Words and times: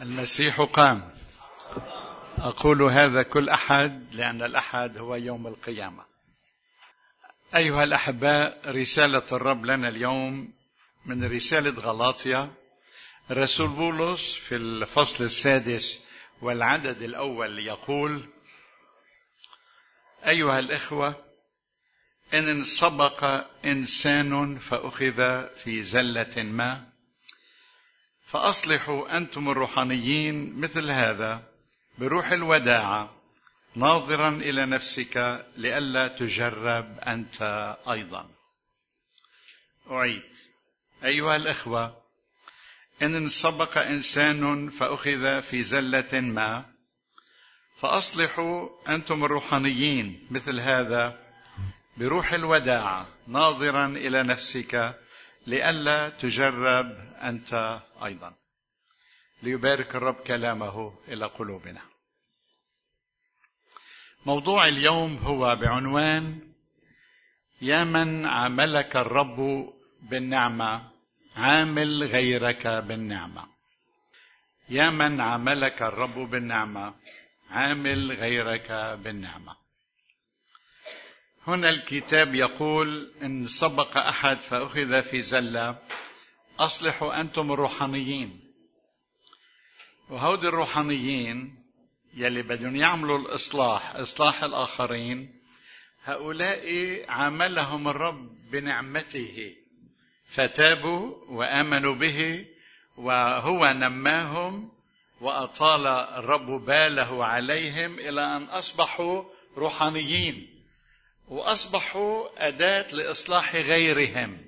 المسيح 0.00 0.60
قام. 0.60 1.10
أقول 2.38 2.82
هذا 2.82 3.22
كل 3.22 3.48
أحد 3.48 4.14
لأن 4.14 4.42
الأحد 4.42 4.98
هو 4.98 5.14
يوم 5.14 5.46
القيامة. 5.46 6.04
أيها 7.54 7.84
الأحباء 7.84 8.60
رسالة 8.66 9.22
الرب 9.32 9.64
لنا 9.64 9.88
اليوم 9.88 10.52
من 11.06 11.24
رسالة 11.24 11.80
غلاطيا 11.80 12.50
رسول 13.30 13.68
بولس 13.68 14.34
في 14.34 14.54
الفصل 14.54 15.24
السادس 15.24 16.04
والعدد 16.42 17.02
الأول 17.02 17.58
يقول 17.58 18.28
أيها 20.26 20.58
الإخوة 20.58 21.24
إن 22.34 22.64
سبق 22.64 23.44
إنسان 23.64 24.58
فأخذ 24.58 25.46
في 25.54 25.82
زلة 25.82 26.42
ما 26.42 26.87
فأصلحوا 28.30 29.16
أنتم 29.16 29.50
الروحانيين 29.50 30.60
مثل 30.60 30.90
هذا 30.90 31.42
بروح 31.98 32.32
الوداعه 32.32 33.14
ناظرا 33.76 34.28
إلى 34.28 34.66
نفسك 34.66 35.44
لئلا 35.56 36.08
تجرب 36.08 36.98
أنت 36.98 37.76
أيضا. 37.90 38.30
أعيد. 39.90 40.22
أيها 41.04 41.36
الأخوة 41.36 42.02
إن 43.02 43.28
سبق 43.28 43.78
إنسان 43.78 44.70
فأخذ 44.70 45.42
في 45.42 45.62
زلة 45.62 46.20
ما 46.20 46.64
فأصلحوا 47.80 48.68
أنتم 48.88 49.24
الروحانيين 49.24 50.26
مثل 50.30 50.60
هذا 50.60 51.18
بروح 51.96 52.32
الوداعه 52.32 53.08
ناظرا 53.26 53.86
إلى 53.86 54.22
نفسك 54.22 54.94
لئلا 55.46 56.08
تجرب 56.08 57.07
أنت 57.22 57.80
أيضا. 58.04 58.34
ليبارك 59.42 59.96
الرب 59.96 60.14
كلامه 60.14 60.94
إلى 61.08 61.26
قلوبنا. 61.26 61.82
موضوع 64.26 64.68
اليوم 64.68 65.16
هو 65.16 65.56
بعنوان 65.56 66.52
يا 67.60 67.84
من 67.84 68.26
عاملك 68.26 68.96
الرب 68.96 69.72
بالنعمة 70.02 70.90
عامل 71.36 72.02
غيرك 72.02 72.66
بالنعمة. 72.66 73.46
يا 74.68 74.90
من 74.90 75.20
عاملك 75.20 75.82
الرب 75.82 76.18
بالنعمة 76.18 76.94
عامل 77.50 78.12
غيرك 78.12 78.72
بالنعمة. 79.02 79.56
هنا 81.46 81.70
الكتاب 81.70 82.34
يقول 82.34 83.12
إن 83.22 83.46
سبق 83.46 83.96
أحد 83.96 84.36
فأخذ 84.36 85.02
في 85.02 85.22
زلة 85.22 85.78
أصلحوا 86.58 87.20
أنتم 87.20 87.52
الروحانيين. 87.52 88.40
وهودي 90.10 90.48
الروحانيين 90.48 91.64
يلي 92.14 92.42
بدهم 92.42 92.76
يعملوا 92.76 93.18
الإصلاح 93.18 93.96
إصلاح 93.96 94.42
الآخرين 94.42 95.40
هؤلاء 96.04 97.04
عاملهم 97.08 97.88
الرب 97.88 98.50
بنعمته. 98.50 99.54
فتابوا 100.28 101.14
وآمنوا 101.28 101.94
به 101.94 102.46
وهو 102.96 103.72
نماهم 103.72 104.72
وأطال 105.20 105.86
الرب 105.86 106.64
باله 106.64 107.24
عليهم 107.24 107.98
إلى 107.98 108.36
أن 108.36 108.42
أصبحوا 108.42 109.24
روحانيين. 109.56 110.64
وأصبحوا 111.28 112.48
أداة 112.48 112.94
لإصلاح 112.94 113.54
غيرهم. 113.54 114.47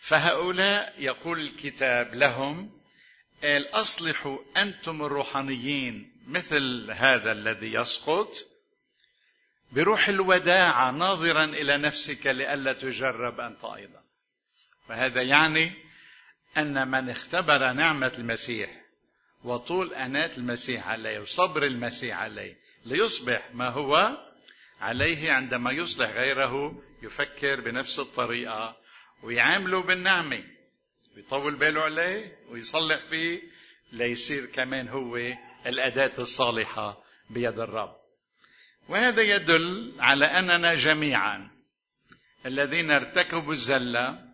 فهؤلاء 0.00 0.94
يقول 0.98 1.40
الكتاب 1.40 2.14
لهم 2.14 2.80
أصلحوا 3.72 4.38
أنتم 4.56 5.02
الروحانيين 5.02 6.12
مثل 6.28 6.90
هذا 6.90 7.32
الذي 7.32 7.72
يسقط 7.72 8.32
بروح 9.72 10.08
الوداعة 10.08 10.90
ناظرا 10.90 11.44
إلى 11.44 11.76
نفسك 11.76 12.26
لئلا 12.26 12.72
تجرب 12.72 13.40
انت 13.40 13.64
أيضا 13.64 14.02
فهذا 14.88 15.22
يعني 15.22 15.72
أن 16.56 16.88
من 16.88 17.10
اختبر 17.10 17.72
نعمة 17.72 18.12
المسيح 18.18 18.80
وطول 19.44 19.94
اناه 19.94 20.30
المسيح 20.36 20.88
عليه 20.88 21.20
وصبر 21.20 21.62
المسيح 21.62 22.18
عليه 22.18 22.58
ليصبح 22.84 23.48
ما 23.54 23.68
هو 23.68 24.18
عليه 24.80 25.32
عندما 25.32 25.72
يصلح 25.72 26.10
غيره 26.10 26.82
يفكر 27.02 27.60
بنفس 27.60 27.98
الطريقة 27.98 28.76
ويعامله 29.22 29.82
بالنعمة. 29.82 30.44
ويطول 31.16 31.54
باله 31.54 31.80
عليه 31.80 32.38
ويصلح 32.48 33.00
فيه 33.10 33.42
ليصير 33.92 34.46
كمان 34.46 34.88
هو 34.88 35.16
الأداة 35.66 36.12
الصالحة 36.18 37.04
بيد 37.30 37.58
الرب. 37.58 37.96
وهذا 38.88 39.22
يدل 39.22 39.94
على 39.98 40.24
أننا 40.24 40.74
جميعا 40.74 41.50
الذين 42.46 42.90
ارتكبوا 42.90 43.52
الزلة 43.52 44.30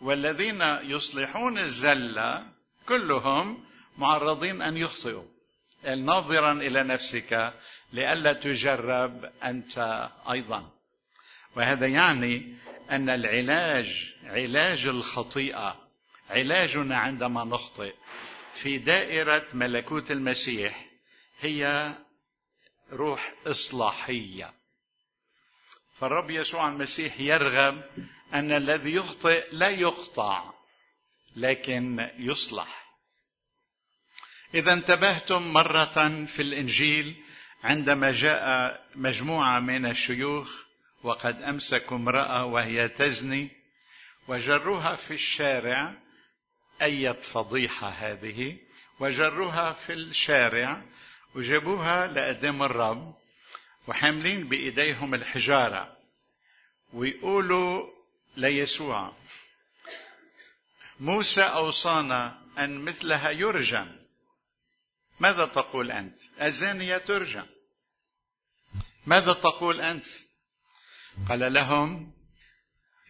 والذين 0.00 0.62
يصلحون 0.82 1.58
الزلة 1.58 2.46
كلهم 2.88 3.64
معرضين 3.98 4.62
أن 4.62 4.76
يخطئوا. 4.76 5.24
ناظرا 5.84 6.52
إلى 6.52 6.82
نفسك 6.82 7.54
لئلا 7.92 8.32
تجرب 8.32 9.32
أنت 9.44 10.08
أيضا. 10.30 10.70
وهذا 11.56 11.86
يعني 11.86 12.56
أن 12.90 13.10
العلاج 13.10 14.14
علاج 14.30 14.86
الخطيئة. 14.86 15.90
علاجنا 16.30 16.98
عندما 16.98 17.44
نخطئ 17.44 17.94
في 18.54 18.78
دائرة 18.78 19.46
ملكوت 19.54 20.10
المسيح 20.10 20.86
هي 21.40 21.94
روح 22.92 23.34
إصلاحية. 23.46 24.52
فالرب 25.98 26.30
يسوع 26.30 26.68
المسيح 26.68 27.20
يرغب 27.20 27.82
أن 28.34 28.52
الذي 28.52 28.94
يخطئ 28.94 29.46
لا 29.52 29.68
يقطع 29.68 30.52
لكن 31.36 32.10
يصلح. 32.18 32.80
إذا 34.54 34.72
انتبهتم 34.72 35.52
مرة 35.52 36.24
في 36.24 36.42
الإنجيل 36.42 37.22
عندما 37.64 38.12
جاء 38.12 38.80
مجموعة 38.94 39.60
من 39.60 39.86
الشيوخ 39.86 40.64
وقد 41.02 41.42
أمسكوا 41.42 41.96
امرأة 41.96 42.44
وهي 42.44 42.88
تزني. 42.88 43.59
وجروها 44.28 44.96
في 44.96 45.14
الشارع 45.14 45.94
اية 46.82 47.12
فضيحة 47.12 47.88
هذه 47.88 48.56
وجروها 49.00 49.72
في 49.72 49.92
الشارع 49.92 50.82
وجابوها 51.34 52.06
لقدام 52.06 52.62
الرب 52.62 53.14
وحاملين 53.88 54.48
بإيديهم 54.48 55.14
الحجارة 55.14 55.96
ويقولوا 56.92 57.86
ليسوع 58.36 59.12
موسى 61.00 61.42
أوصانا 61.42 62.42
أن 62.58 62.78
مثلها 62.78 63.30
يرجم 63.30 63.96
ماذا 65.20 65.46
تقول 65.46 65.90
أنت؟ 65.90 66.18
الزانية 66.42 66.98
ترجم 66.98 67.46
ماذا 69.06 69.32
تقول 69.32 69.80
أنت؟ 69.80 70.06
قال 71.28 71.52
لهم 71.52 72.12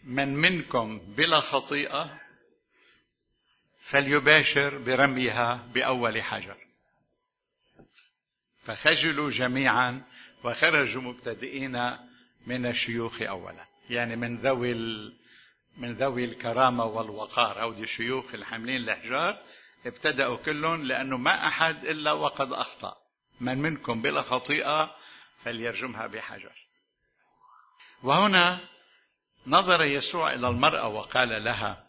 من 0.05 0.35
منكم 0.35 0.99
بلا 0.99 1.41
خطيئة 1.41 2.21
فليباشر 3.81 4.79
برميها 4.79 5.67
بأول 5.75 6.23
حجر. 6.23 6.57
فخجلوا 8.65 9.31
جميعا 9.31 10.03
وخرجوا 10.45 11.03
مبتدئين 11.03 11.97
من 12.47 12.67
الشيوخ 12.67 13.23
أولا. 13.23 13.67
يعني 13.91 14.17
من 14.17 14.37
ذوي 14.37 14.75
من 15.77 15.93
ذوي 15.95 16.25
الكرامة 16.25 16.85
والوقار 16.85 17.63
أو 17.63 17.71
الشيوخ 17.73 18.35
الحاملين 18.35 18.77
الأحجار 18.77 19.43
ابتدأوا 19.87 20.37
كلهم 20.37 20.85
لأنه 20.85 21.17
ما 21.17 21.47
أحد 21.47 21.85
إلا 21.85 22.13
وقد 22.13 22.53
أخطأ. 22.53 22.97
من 23.41 23.59
منكم 23.59 24.03
بلا 24.03 24.23
خطيئة 24.23 24.97
فليرجمها 25.45 26.07
بحجر. 26.07 26.53
وهنا 28.03 28.61
نظر 29.51 29.83
يسوع 29.83 30.33
إلى 30.33 30.49
المرأة 30.49 30.89
وقال 30.89 31.45
لها 31.45 31.87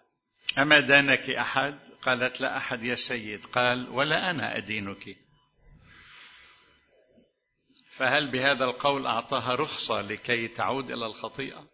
أما 0.58 0.80
دانك 0.80 1.30
أحد؟ 1.30 1.80
قالت 2.02 2.42
لا 2.42 2.58
أحد 2.58 2.84
يا 2.84 2.96
سيد. 2.96 3.46
قال 3.46 3.90
ولا 3.90 4.30
أنا 4.30 4.58
أدينك. 4.58 5.18
فهل 7.92 8.28
بهذا 8.28 8.66
القول 8.66 9.06
أعطاها 9.06 9.56
رخصة 9.56 10.02
لكي 10.02 10.48
تعود 10.48 10.92
إلى 10.92 11.06
الخطيئة؟ 11.06 11.68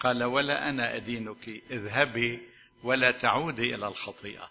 قال 0.00 0.24
ولا 0.24 0.68
أنا 0.68 0.96
أدينك. 0.96 1.48
اذهبي 1.70 2.40
ولا 2.82 3.10
تعودي 3.10 3.74
إلى 3.74 3.88
الخطيئة. 3.88 4.50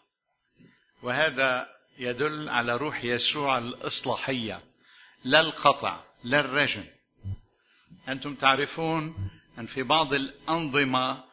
وهذا 1.02 1.76
يدل 1.98 2.50
على 2.50 2.76
روح 2.76 3.04
يسوع 3.04 3.58
الإصلاحية. 3.58 4.62
لا 5.24 5.40
القطع 5.40 6.04
لا 6.24 6.40
الرجم. 6.40 6.86
أنتم 8.08 8.36
تعرفون 8.36 9.35
أن 9.60 9.66
في 9.66 9.84
بعض 9.84 10.14
الأنظمة 10.14 11.24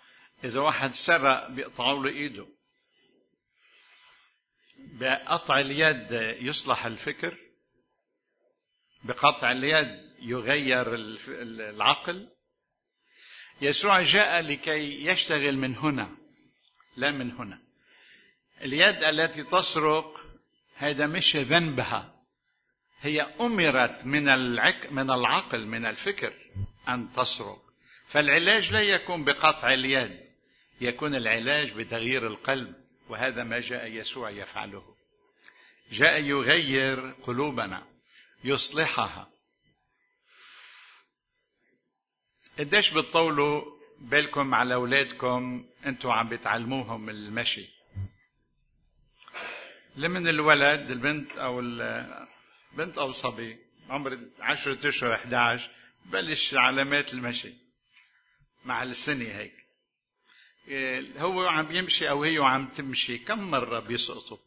إذا 0.44 0.60
واحد 0.60 0.94
سرق 0.94 1.48
بيقطعوا 1.48 2.04
له 2.04 2.10
إيده. 2.10 2.46
بقطع 4.78 5.60
اليد 5.60 6.12
يصلح 6.40 6.86
الفكر. 6.86 7.38
بقطع 9.04 9.52
اليد 9.52 10.12
يغير 10.18 10.94
العقل. 11.28 12.28
يسوع 13.60 14.02
جاء 14.02 14.40
لكي 14.40 15.06
يشتغل 15.06 15.56
من 15.56 15.76
هنا 15.76 16.16
لا 16.96 17.10
من 17.10 17.32
هنا. 17.32 17.62
اليد 18.60 19.04
التي 19.04 19.42
تسرق 19.44 20.20
هذا 20.76 21.06
مش 21.06 21.36
ذنبها. 21.36 22.22
هي 23.00 23.22
أمرت 23.22 24.06
من 24.06 24.24
من 24.90 25.10
العقل 25.10 25.66
من 25.66 25.86
الفكر 25.86 26.32
أن 26.88 27.12
تسرق. 27.12 27.71
فالعلاج 28.12 28.72
لا 28.72 28.80
يكون 28.80 29.24
بقطع 29.24 29.74
اليد 29.74 30.20
يكون 30.80 31.14
العلاج 31.14 31.72
بتغيير 31.72 32.26
القلب 32.26 32.74
وهذا 33.08 33.44
ما 33.44 33.60
جاء 33.60 33.86
يسوع 33.86 34.30
يفعله. 34.30 34.96
جاء 35.92 36.20
يغير 36.20 37.10
قلوبنا 37.10 37.86
يصلحها. 38.44 39.30
قديش 42.58 42.90
بتطولوا 42.90 43.64
بالكم 44.00 44.54
على 44.54 44.74
اولادكم 44.74 45.66
أنتم 45.86 46.10
عم 46.10 46.28
بتعلموهم 46.28 47.10
المشي. 47.10 47.68
لمن 49.96 50.28
الولد 50.28 50.90
البنت 50.90 51.32
أو 51.32 51.60
البنت 51.60 52.98
أو 52.98 53.06
الصبي 53.06 53.58
عمر 53.88 54.18
10 54.40 54.88
أشهر 54.88 55.14
11 55.14 55.70
بلش 56.06 56.54
علامات 56.54 57.14
المشي. 57.14 57.61
مع 58.64 58.82
السنة 58.82 59.24
هيك. 59.24 59.62
هو 61.18 61.46
عم 61.46 61.72
يمشي 61.72 62.10
أو 62.10 62.22
هي 62.22 62.38
عم 62.38 62.66
تمشي 62.66 63.18
كم 63.18 63.50
مرة 63.50 63.80
بيسقطوا؟ 63.80 64.38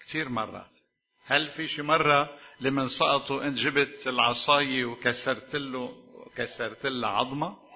كثير 0.00 0.28
مرات. 0.28 0.78
هل 1.24 1.46
في 1.46 1.68
شي 1.68 1.82
مرة 1.82 2.38
لمن 2.60 2.88
سقطوا 2.88 3.44
انت 3.44 3.58
جبت 3.58 4.06
العصاية 4.06 4.84
وكسرت 4.84 5.56
له 5.56 6.04
كسرت 6.36 6.86
لها 6.86 7.10
عظمة؟ 7.10 7.68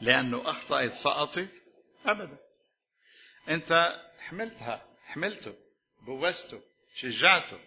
لأنه 0.00 0.50
أخطأت 0.50 0.92
سقطت؟ 0.92 1.62
ابدا. 2.06 2.38
أنت 3.48 4.00
حملتها 4.18 4.88
حملته 5.06 5.54
بوسته 6.02 6.62
شجعته. 6.94 7.60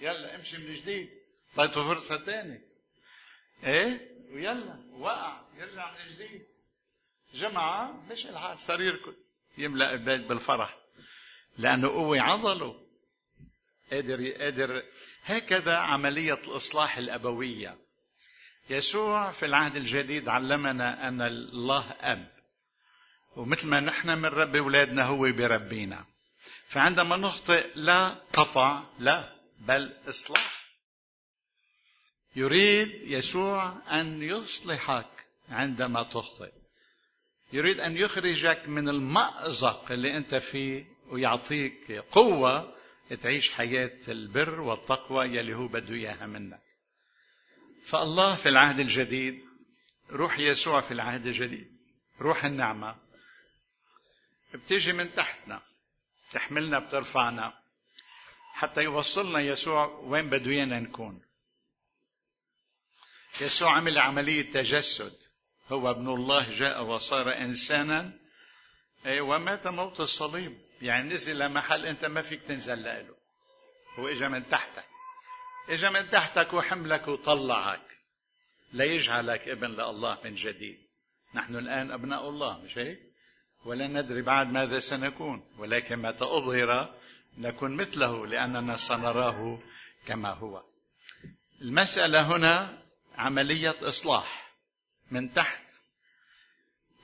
يلا 0.00 0.34
امشي 0.34 0.58
من 0.58 0.74
جديد. 0.74 1.10
اعطيته 1.58 1.94
فرصة 1.94 2.24
ثانية 2.24 2.62
إيه؟ 3.64 4.17
ويلا 4.30 4.76
وقع 4.92 5.40
يرجع 5.56 5.90
من 5.90 6.14
جديد 6.14 6.46
جمعة 7.34 7.92
مش 8.10 8.26
الحال 8.26 8.58
صار 8.58 8.80
يركض 8.80 9.14
يملأ 9.58 9.92
البيت 9.92 10.20
بالفرح 10.20 10.78
لأنه 11.58 11.88
قوي 11.88 12.20
عضله. 12.20 12.80
قادر 13.90 14.30
قادر. 14.30 14.82
هكذا 15.24 15.76
عملية 15.76 16.34
الإصلاح 16.48 16.98
الأبوية. 16.98 17.78
يسوع 18.70 19.30
في 19.30 19.46
العهد 19.46 19.76
الجديد 19.76 20.28
علمنا 20.28 21.08
أن 21.08 21.22
الله 21.22 21.94
أب. 22.00 22.28
ومثل 23.36 23.66
ما 23.66 23.80
نحن 23.80 24.14
بنربي 24.14 24.58
أولادنا 24.58 25.04
هو 25.04 25.20
بربينا 25.20 26.04
فعندما 26.68 27.16
نخطئ 27.16 27.66
لا 27.74 28.08
قطع 28.32 28.82
لا 28.98 29.34
بل 29.58 29.96
إصلاح. 30.08 30.57
يريد 32.38 33.10
يسوع 33.10 33.76
أن 34.00 34.22
يصلحك 34.22 35.26
عندما 35.48 36.02
تخطئ. 36.02 36.52
يريد 37.52 37.80
أن 37.80 37.96
يخرجك 37.96 38.68
من 38.68 38.88
المأزق 38.88 39.92
اللي 39.92 40.16
أنت 40.16 40.34
فيه 40.34 40.84
ويعطيك 41.06 41.92
قوة 41.92 42.74
تعيش 43.22 43.50
حياة 43.50 43.98
البر 44.08 44.60
والتقوى 44.60 45.24
يلي 45.26 45.54
هو 45.54 45.68
بده 45.68 45.94
إياها 45.94 46.26
منك. 46.26 46.60
فالله 47.86 48.34
في 48.34 48.48
العهد 48.48 48.80
الجديد 48.80 49.44
روح 50.10 50.38
يسوع 50.38 50.80
في 50.80 50.90
العهد 50.90 51.26
الجديد 51.26 51.76
روح 52.20 52.44
النعمة. 52.44 52.96
بتيجي 54.54 54.92
من 54.92 55.14
تحتنا 55.14 55.62
تحملنا 56.30 56.78
بترفعنا 56.78 57.54
حتى 58.52 58.82
يوصلنا 58.82 59.40
يسوع 59.40 59.86
وين 59.86 60.30
بده 60.30 60.50
إيانا 60.50 60.80
نكون. 60.80 61.27
يسوع 63.40 63.76
عمل 63.76 63.98
عملية 63.98 64.52
تجسد. 64.52 65.12
هو 65.72 65.90
ابن 65.90 66.08
الله 66.08 66.50
جاء 66.50 66.84
وصار 66.84 67.36
إنسانا. 67.38 68.12
ومات 69.06 69.66
موت 69.66 70.00
الصليب. 70.00 70.58
يعني 70.82 71.14
نزل 71.14 71.38
لمحل 71.38 71.86
أنت 71.86 72.04
ما 72.04 72.22
فيك 72.22 72.42
تنزل 72.42 72.82
له 72.82 73.14
هو 73.98 74.08
إجا 74.08 74.28
من 74.28 74.48
تحتك. 74.48 74.84
إجا 75.68 75.90
من 75.90 76.10
تحتك 76.10 76.52
وحملك 76.54 77.08
وطلعك. 77.08 77.98
ليجعلك 78.72 79.48
ابن 79.48 79.66
لله 79.66 80.18
من 80.24 80.34
جديد. 80.34 80.78
نحن 81.34 81.56
الآن 81.56 81.90
أبناء 81.90 82.28
الله 82.28 82.58
مش 82.58 82.78
هيك؟ 82.78 82.98
ولا 83.64 83.86
ندري 83.86 84.22
بعد 84.22 84.52
ماذا 84.52 84.80
سنكون. 84.80 85.44
ولكن 85.58 85.98
متى 85.98 86.24
أظهر 86.24 86.94
نكون 87.38 87.76
مثله 87.76 88.26
لأننا 88.26 88.76
سنراه 88.76 89.60
كما 90.06 90.30
هو. 90.30 90.62
المسألة 91.60 92.36
هنا 92.36 92.87
عملية 93.18 93.74
إصلاح 93.82 94.52
من 95.10 95.34
تحت. 95.34 95.62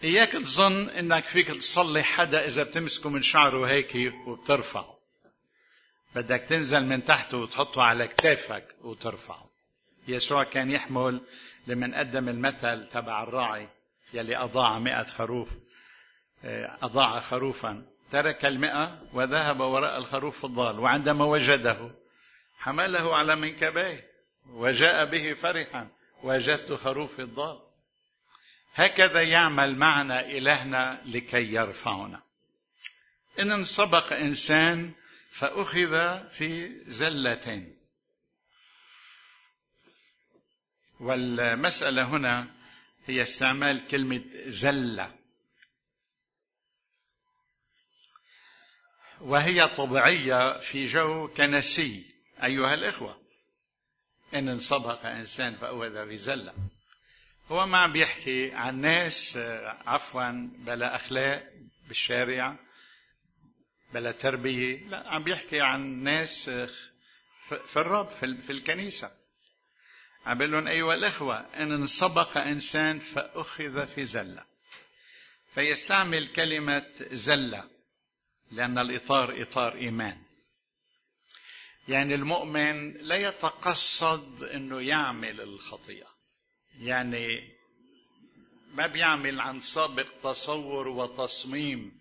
إياك 0.05 0.33
تظن 0.33 0.89
إنك 0.91 1.25
فيك 1.25 1.47
تصلح 1.47 2.05
حدا 2.05 2.47
إذا 2.47 2.63
بتمسكه 2.63 3.11
من 3.11 3.23
شعره 3.23 3.67
هيك 3.67 4.15
وبترفعه. 4.27 4.99
بدك 6.15 6.41
تنزل 6.49 6.85
من 6.85 7.05
تحت 7.05 7.35
وتحطه 7.35 7.83
على 7.83 8.09
كتافك 8.09 8.75
وترفعه. 8.81 9.51
يسوع 10.09 10.45
كان 10.45 10.71
يحمل 10.71 11.21
لمن 11.67 11.95
قدم 11.95 12.29
المثل 12.29 12.89
تبع 12.93 13.23
الراعي 13.23 13.69
يلي 14.13 14.37
أضاع 14.37 14.79
مئة 14.79 15.05
خروف 15.05 15.49
أضاع 16.83 17.21
خروفا. 17.21 17.87
ترك 18.13 18.45
المئة 18.45 19.03
وذهب 19.13 19.61
وراء 19.61 19.99
الخروف 19.99 20.45
الضال 20.45 20.79
وعندما 20.79 21.25
وجده 21.25 21.91
حمله 22.59 23.17
على 23.17 23.37
منكبيه 23.37 24.11
وجاء 24.47 25.05
به 25.05 25.33
فرحا. 25.33 25.89
وجدت 26.25 26.73
خروف 26.73 27.21
الضال 27.21 27.61
هكذا 28.75 29.23
يعمل 29.23 29.77
معنا 29.77 30.21
إلهنا 30.21 31.03
لكي 31.05 31.53
يرفعنا. 31.53 32.23
إن 33.41 33.65
سبق 33.65 34.13
إنسان 34.13 34.93
فأخذ 35.33 36.19
في 36.29 36.81
زلتين. 36.87 37.77
والمسألة 41.01 42.03
هنا 42.03 42.55
هي 43.07 43.23
استعمال 43.23 43.89
كلمة 43.89 44.25
زلة. 44.47 45.15
وهي 49.21 49.69
طبيعية 49.69 50.59
في 50.59 50.87
جو 50.87 51.29
كنسي 51.29 52.15
أيها 52.43 52.75
الإخوة. 52.75 53.24
إن 54.35 54.49
انسبق 54.49 55.07
إنسان 55.07 55.55
فأخذ 55.55 56.09
في 56.09 56.17
زلة 56.17 56.55
هو 57.51 57.67
ما 57.67 57.79
عم 57.79 57.93
بيحكي 57.93 58.53
عن 58.53 58.81
ناس 58.81 59.37
عفوا 59.87 60.49
بلا 60.59 60.97
أخلاق 60.97 61.53
بالشارع 61.89 62.57
بلا 63.95 64.13
تربية 64.13 64.89
لا 64.89 65.09
عم 65.09 65.23
بيحكي 65.25 65.61
عن 65.61 66.03
ناس 66.03 66.51
في 67.49 67.77
الرب 67.77 68.09
في 68.09 68.51
الكنيسة. 68.51 69.11
عم 70.27 70.39
بيقول 70.39 70.53
لهم 70.53 70.69
أيها 70.69 70.95
الإخوة 70.95 71.37
إن 71.41 71.87
سبق 71.87 72.39
إنسان 72.39 72.99
فأخذ 72.99 73.87
في 73.87 74.05
زلة. 74.05 74.45
فيستعمل 75.55 76.27
كلمة 76.27 76.87
زلة 77.01 77.65
لأن 78.53 78.79
الإطار 78.79 79.43
إطار 79.43 79.75
إيمان. 79.75 80.23
يعني 81.89 82.15
المؤمن 82.15 82.93
لا 82.93 83.17
يتقصد 83.17 84.43
أنه 84.43 84.81
يعمل 84.81 85.41
الخطيئة. 85.41 86.09
يعني 86.81 87.55
ما 88.75 88.87
بيعمل 88.87 89.41
عن 89.41 89.61
سابق 89.61 90.07
تصور 90.23 90.89
وتصميم 90.89 92.01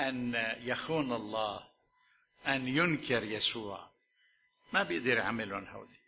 أن 0.00 0.34
يخون 0.60 1.12
الله 1.12 1.60
أن 2.46 2.68
ينكر 2.68 3.22
يسوع. 3.22 3.90
ما 4.72 4.82
بيقدر 4.82 5.16
يعملهم 5.16 5.64
هودي. 5.64 6.00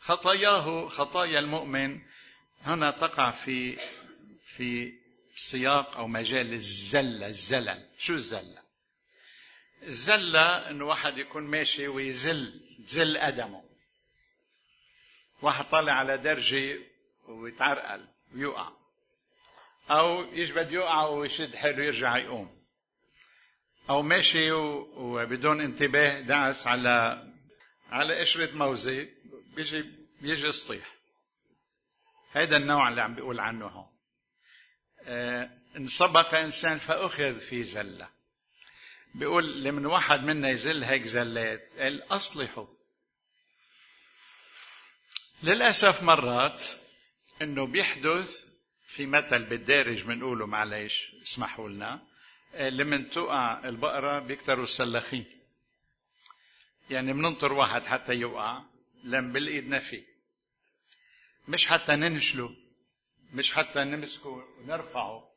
خطاياه 0.00 0.88
خطايا 0.88 1.38
المؤمن 1.38 2.00
هنا 2.64 2.90
تقع 2.90 3.30
في 3.30 3.76
في 4.56 4.92
سياق 5.36 5.96
أو 5.96 6.08
مجال 6.08 6.52
الزلة 6.52 7.26
الزلل. 7.26 7.88
شو 7.98 8.14
الزلة 8.14 8.57
الزلة 9.82 10.70
إنه 10.70 10.84
واحد 10.84 11.18
يكون 11.18 11.42
ماشي 11.42 11.88
ويزل 11.88 12.60
تزل 12.86 13.18
قدمه 13.18 13.64
واحد 15.42 15.64
طالع 15.64 15.92
على 15.92 16.18
درجة 16.18 16.78
ويتعرقل 17.28 18.06
ويقع. 18.34 18.72
أو 19.90 20.24
يجبد 20.32 20.72
يقع 20.72 21.06
ويشد 21.06 21.54
حاله 21.54 21.84
يرجع 21.84 22.16
يقوم. 22.16 22.58
أو 23.90 24.02
ماشي 24.02 24.52
وبدون 24.52 25.60
انتباه 25.60 26.20
دعس 26.20 26.66
على 26.66 27.24
على 27.90 28.20
قشرة 28.20 28.54
موزة 28.54 29.08
بيجي 29.54 29.84
بيجي 30.20 30.46
يسطيح 30.46 30.94
هذا 32.32 32.56
النوع 32.56 32.88
اللي 32.88 33.02
عم 33.02 33.14
بيقول 33.14 33.40
عنه 33.40 33.66
هون. 33.66 33.88
آه 35.02 35.50
سبق 35.86 36.34
إنسان 36.34 36.78
فأخذ 36.78 37.38
في 37.38 37.64
زلة. 37.64 38.17
بيقول 39.18 39.64
لمن 39.64 39.86
واحد 39.86 40.22
منا 40.22 40.50
يزل 40.50 40.84
هيك 40.84 41.06
زلات 41.06 41.68
قال 41.78 42.02
أصلحوا. 42.12 42.66
للأسف 45.42 46.02
مرات 46.02 46.62
إنه 47.42 47.66
بيحدث 47.66 48.44
في 48.86 49.06
مثل 49.06 49.44
بالدارج 49.44 50.02
بنقوله 50.02 50.46
معلش 50.46 51.12
اسمحوا 51.22 51.68
لنا. 51.68 52.02
لمن 52.54 53.10
تقع 53.10 53.68
البقرة 53.68 54.18
بيكتروا 54.18 54.64
السلاخين. 54.64 55.24
يعني 56.90 57.12
بننطر 57.12 57.52
واحد 57.52 57.82
حتى 57.82 58.12
يوقع 58.12 58.62
لم 59.04 59.32
بالإيد 59.32 59.68
نفي. 59.68 60.04
مش 61.48 61.66
حتى 61.66 61.96
ننشله 61.96 62.56
مش 63.32 63.52
حتى 63.52 63.84
نمسكه 63.84 64.44
ونرفعه. 64.58 65.30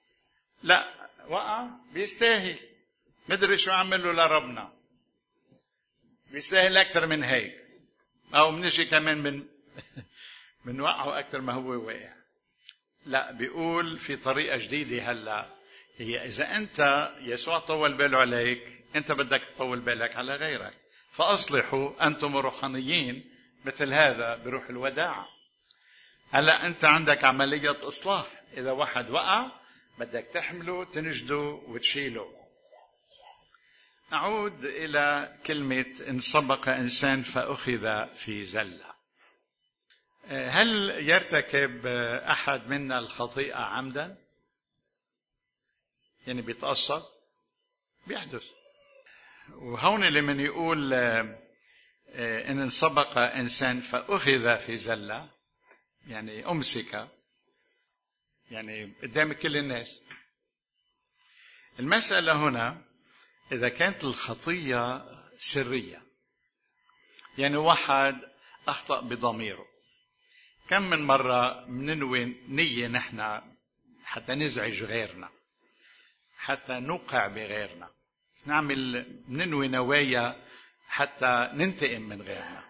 لا 0.63 1.09
وقع 1.27 1.67
بيستاهل. 1.93 2.70
مدري 3.29 3.57
شو 3.57 3.71
عمل 3.71 4.03
له 4.03 4.11
لربنا. 4.11 4.73
بيستاهل 6.31 6.77
أكثر 6.77 7.05
من 7.05 7.23
هيك. 7.23 7.61
أو 8.35 8.51
بنجي 8.51 8.85
كمان 8.85 9.17
من 9.17 9.47
بنوقعه 10.65 11.19
أكثر 11.19 11.41
ما 11.41 11.53
هو 11.53 11.69
واقع. 11.69 12.13
لا 13.05 13.31
بيقول 13.31 13.97
في 13.97 14.15
طريقة 14.15 14.57
جديدة 14.57 15.11
هلا. 15.11 15.49
هي 15.97 16.25
إذا 16.25 16.55
أنت 16.57 17.11
يسوع 17.21 17.59
طول 17.59 17.93
باله 17.93 18.17
عليك 18.17 18.83
أنت 18.95 19.11
بدك 19.11 19.41
تطول 19.55 19.79
بالك 19.79 20.15
على 20.15 20.35
غيرك. 20.35 20.73
فأصلحوا 21.11 22.07
أنتم 22.07 22.37
الروحانيين 22.37 23.31
مثل 23.65 23.93
هذا 23.93 24.35
بروح 24.45 24.69
الوداع. 24.69 25.25
هلا 26.31 26.67
أنت 26.67 26.85
عندك 26.85 27.23
عملية 27.23 27.87
إصلاح. 27.87 28.41
إذا 28.57 28.71
واحد 28.71 29.09
وقع 29.09 29.51
بدك 29.99 30.27
تحمله 30.33 30.85
تنجده 30.85 31.61
وتشيله. 31.67 32.40
نعود 34.11 34.65
إلى 34.65 35.37
كلمة 35.45 35.95
إن 36.07 36.19
سبق 36.19 36.69
إنسان 36.69 37.21
فأخذ 37.21 38.07
في 38.15 38.45
زلة. 38.45 38.91
هل 40.27 40.89
يرتكب 41.09 41.85
أحد 41.85 42.67
منا 42.67 42.99
الخطيئة 42.99 43.55
عمدا؟ 43.55 44.17
يعني 46.27 46.41
بيتأثر؟ 46.41 47.03
بيحدث. 48.07 48.43
وهون 49.49 50.03
لمن 50.03 50.39
يقول 50.39 50.93
إن 52.13 52.69
سبق 52.69 53.17
إنسان 53.17 53.79
فأخذ 53.79 54.57
في 54.57 54.77
زلة 54.77 55.29
يعني 56.07 56.45
أمسك 56.45 57.07
يعني 58.51 58.93
قدام 59.03 59.33
كل 59.33 59.57
الناس. 59.57 60.01
المسألة 61.79 62.33
هنا 62.33 62.90
إذا 63.51 63.69
كانت 63.69 64.03
الخطية 64.03 65.05
سرية. 65.39 66.01
يعني 67.37 67.57
واحد 67.57 68.21
أخطأ 68.67 69.01
بضميره. 69.01 69.65
كم 70.69 70.81
من 70.81 71.01
مرة 71.01 71.65
بننوي 71.65 72.25
نية 72.47 72.87
نحن 72.87 73.41
حتى 74.03 74.33
نزعج 74.33 74.83
غيرنا 74.83 75.29
حتى 76.37 76.79
نوقع 76.79 77.27
بغيرنا. 77.27 77.89
نعمل 78.45 79.07
ننوي 79.29 79.67
نوايا 79.67 80.45
حتى 80.87 81.49
ننتقم 81.53 82.01
من 82.01 82.21
غيرنا. 82.21 82.63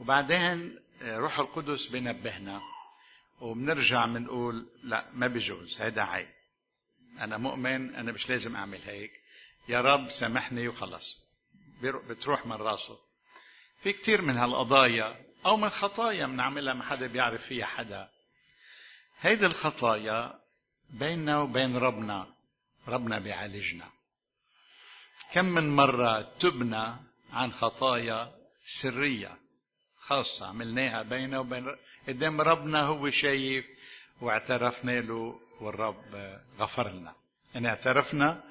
وبعدين 0.00 0.78
روح 1.02 1.38
القدس 1.38 1.86
بنبهنا 1.86 2.60
وبنرجع 3.40 4.06
بنقول 4.06 4.70
لا 4.82 5.10
ما 5.12 5.26
بيجوز 5.26 5.80
هذا 5.80 6.02
عيب. 6.02 6.28
أنا 7.20 7.38
مؤمن 7.38 7.94
أنا 7.94 8.12
مش 8.12 8.28
لازم 8.28 8.56
أعمل 8.56 8.82
هيك. 8.82 9.12
يا 9.68 9.80
رب 9.80 10.10
سامحني 10.10 10.68
وخلص 10.68 11.16
بتروح 11.82 12.46
من 12.46 12.52
راسه. 12.52 12.98
في 13.82 13.92
كتير 13.92 14.22
من 14.22 14.36
هالقضايا 14.36 15.24
أو 15.46 15.56
من 15.56 15.68
خطايا 15.68 16.26
بنعملها 16.26 16.74
ما 16.74 16.84
حدا 16.84 17.06
بيعرف 17.06 17.46
فيها 17.46 17.66
حدا. 17.66 18.10
هيدي 19.20 19.46
الخطايا 19.46 20.40
بيننا 20.90 21.38
وبين 21.38 21.76
ربنا 21.76 22.34
ربنا 22.88 23.18
بيعالجنا. 23.18 23.90
كم 25.32 25.44
من 25.44 25.76
مرة 25.76 26.22
تبنى 26.22 26.96
عن 27.32 27.52
خطايا 27.52 28.34
سرية 28.60 29.38
خاصة 29.96 30.46
عملناها 30.46 31.02
بيننا 31.02 31.38
وبين 31.38 31.76
قدام 32.08 32.40
ربنا 32.40 32.82
هو 32.82 33.10
شايف 33.10 33.66
واعترفنا 34.20 35.00
له 35.00 35.40
والرب 35.60 36.40
غفر 36.58 36.88
لنا. 36.88 37.14
إن 37.56 37.66
اعترفنا 37.66 38.44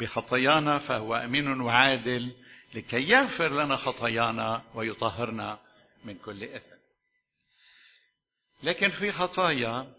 بخطايانا 0.00 0.78
فهو 0.78 1.14
أمين 1.14 1.60
وعادل 1.60 2.32
لكي 2.74 3.08
يغفر 3.08 3.64
لنا 3.64 3.76
خطايانا 3.76 4.62
ويطهرنا 4.74 5.60
من 6.04 6.18
كل 6.18 6.44
إثم. 6.44 6.76
لكن 8.62 8.88
في 8.88 9.12
خطايا 9.12 9.94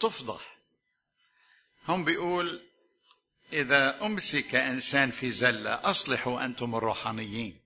تفضح. 0.00 0.56
هم 1.88 2.04
بيقول 2.04 2.62
إذا 3.52 4.06
أمسك 4.06 4.54
إنسان 4.54 5.10
في 5.10 5.30
زلة 5.30 5.74
أصلحوا 5.74 6.44
أنتم 6.44 6.74
الروحانيين. 6.74 7.60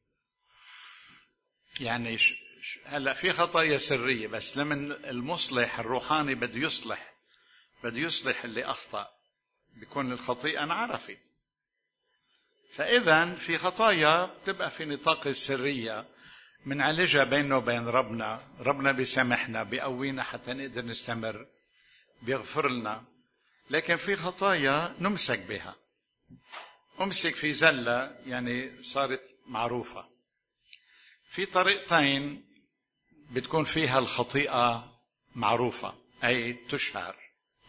يعني 1.80 2.18
هلا 2.84 3.12
في 3.12 3.32
خطايا 3.32 3.78
سرية 3.78 4.26
بس 4.28 4.56
لمن 4.56 4.92
المصلح 4.92 5.78
الروحاني 5.78 6.34
بده 6.34 6.58
يصلح 6.58 7.12
بده 7.84 7.98
يصلح 7.98 8.44
اللي 8.44 8.64
أخطأ. 8.64 9.21
بيكون 9.76 10.12
الخطيئة 10.12 10.62
انعرفت 10.62 11.18
فإذا 12.74 13.34
في 13.34 13.58
خطايا 13.58 14.26
بتبقى 14.26 14.70
في 14.70 14.84
نطاق 14.84 15.26
السرية 15.26 16.06
منعالجها 16.66 17.24
بينه 17.24 17.56
وبين 17.56 17.86
ربنا. 17.86 18.48
ربنا 18.60 18.92
بيسامحنا 18.92 19.62
بيقوينا 19.62 20.22
حتى 20.22 20.52
نقدر 20.52 20.84
نستمر 20.84 21.46
بيغفر 22.22 22.68
لنا. 22.68 23.04
لكن 23.70 23.96
في 23.96 24.16
خطايا 24.16 24.94
نمسك 25.00 25.38
بها. 25.38 25.76
أمسك 27.00 27.34
في 27.34 27.52
زلة 27.52 28.16
يعني 28.26 28.82
صارت 28.82 29.22
معروفة. 29.46 30.08
في 31.28 31.46
طريقتين 31.46 32.44
بتكون 33.30 33.64
فيها 33.64 33.98
الخطيئة 33.98 34.92
معروفة 35.34 35.94
أي 36.24 36.52
تشهر 36.52 37.16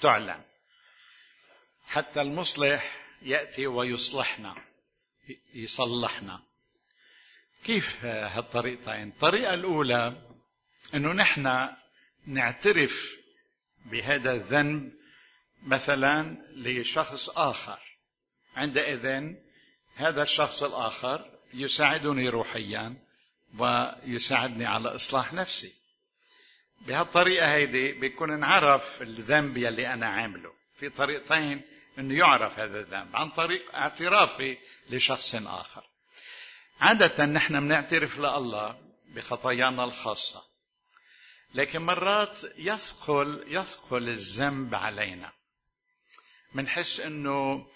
تعلن. 0.01 0.41
حتى 1.85 2.21
المصلح 2.21 3.05
يأتي 3.21 3.67
ويصلحنا 3.67 4.55
يصلحنا. 5.53 6.43
كيف 7.65 8.05
هالطريقتين 8.05 9.07
الطريقة 9.07 9.53
الأولى 9.53 10.21
إنه 10.93 11.13
نحن 11.13 11.69
نعترف 12.25 13.15
بهذا 13.85 14.33
الذنب 14.33 14.93
مثلا 15.63 16.37
لشخص 16.55 17.29
آخر. 17.29 17.79
عندئذ 18.55 19.33
هذا 19.95 20.23
الشخص 20.23 20.63
الآخر 20.63 21.29
يساعدني 21.53 22.29
روحيا 22.29 22.95
ويساعدني 23.57 24.65
على 24.65 24.95
إصلاح 24.95 25.33
نفسي. 25.33 25.73
بهالطريقة 26.81 27.53
هيدي 27.53 27.91
بيكون 27.91 28.31
انعرف 28.31 29.01
الذنب 29.01 29.57
يلي 29.57 29.93
أنا 29.93 30.07
عامله. 30.07 30.53
في 30.79 30.89
طريقتين 30.89 31.61
أنه 31.99 32.17
يعرف 32.17 32.59
هذا 32.59 32.79
الذنب 32.79 33.15
عن 33.15 33.29
طريق 33.29 33.75
اعترافي 33.75 34.57
لشخص 34.89 35.35
آخر. 35.35 35.83
عادة 36.81 37.25
نحن 37.25 37.59
بنعترف 37.59 38.19
لله 38.19 38.81
بخطايانا 39.07 39.83
الخاصة 39.83 40.43
لكن 41.53 41.81
مرات 41.81 42.41
يثقل 42.57 43.43
يثقل 43.47 44.09
الذنب 44.09 44.75
علينا. 44.75 45.31
منحس 46.53 46.99
إنه 46.99 47.67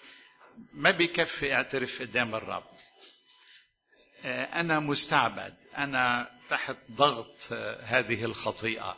ما 0.73 0.91
بيكفي 0.91 1.53
اعترف 1.53 2.01
قدام 2.01 2.35
الرب. 2.35 2.63
أنا 4.53 4.79
مستعبد 4.79 5.57
أنا 5.77 6.31
تحت 6.49 6.77
ضغط 6.91 7.53
هذه 7.81 8.23
الخطيئة 8.25 8.97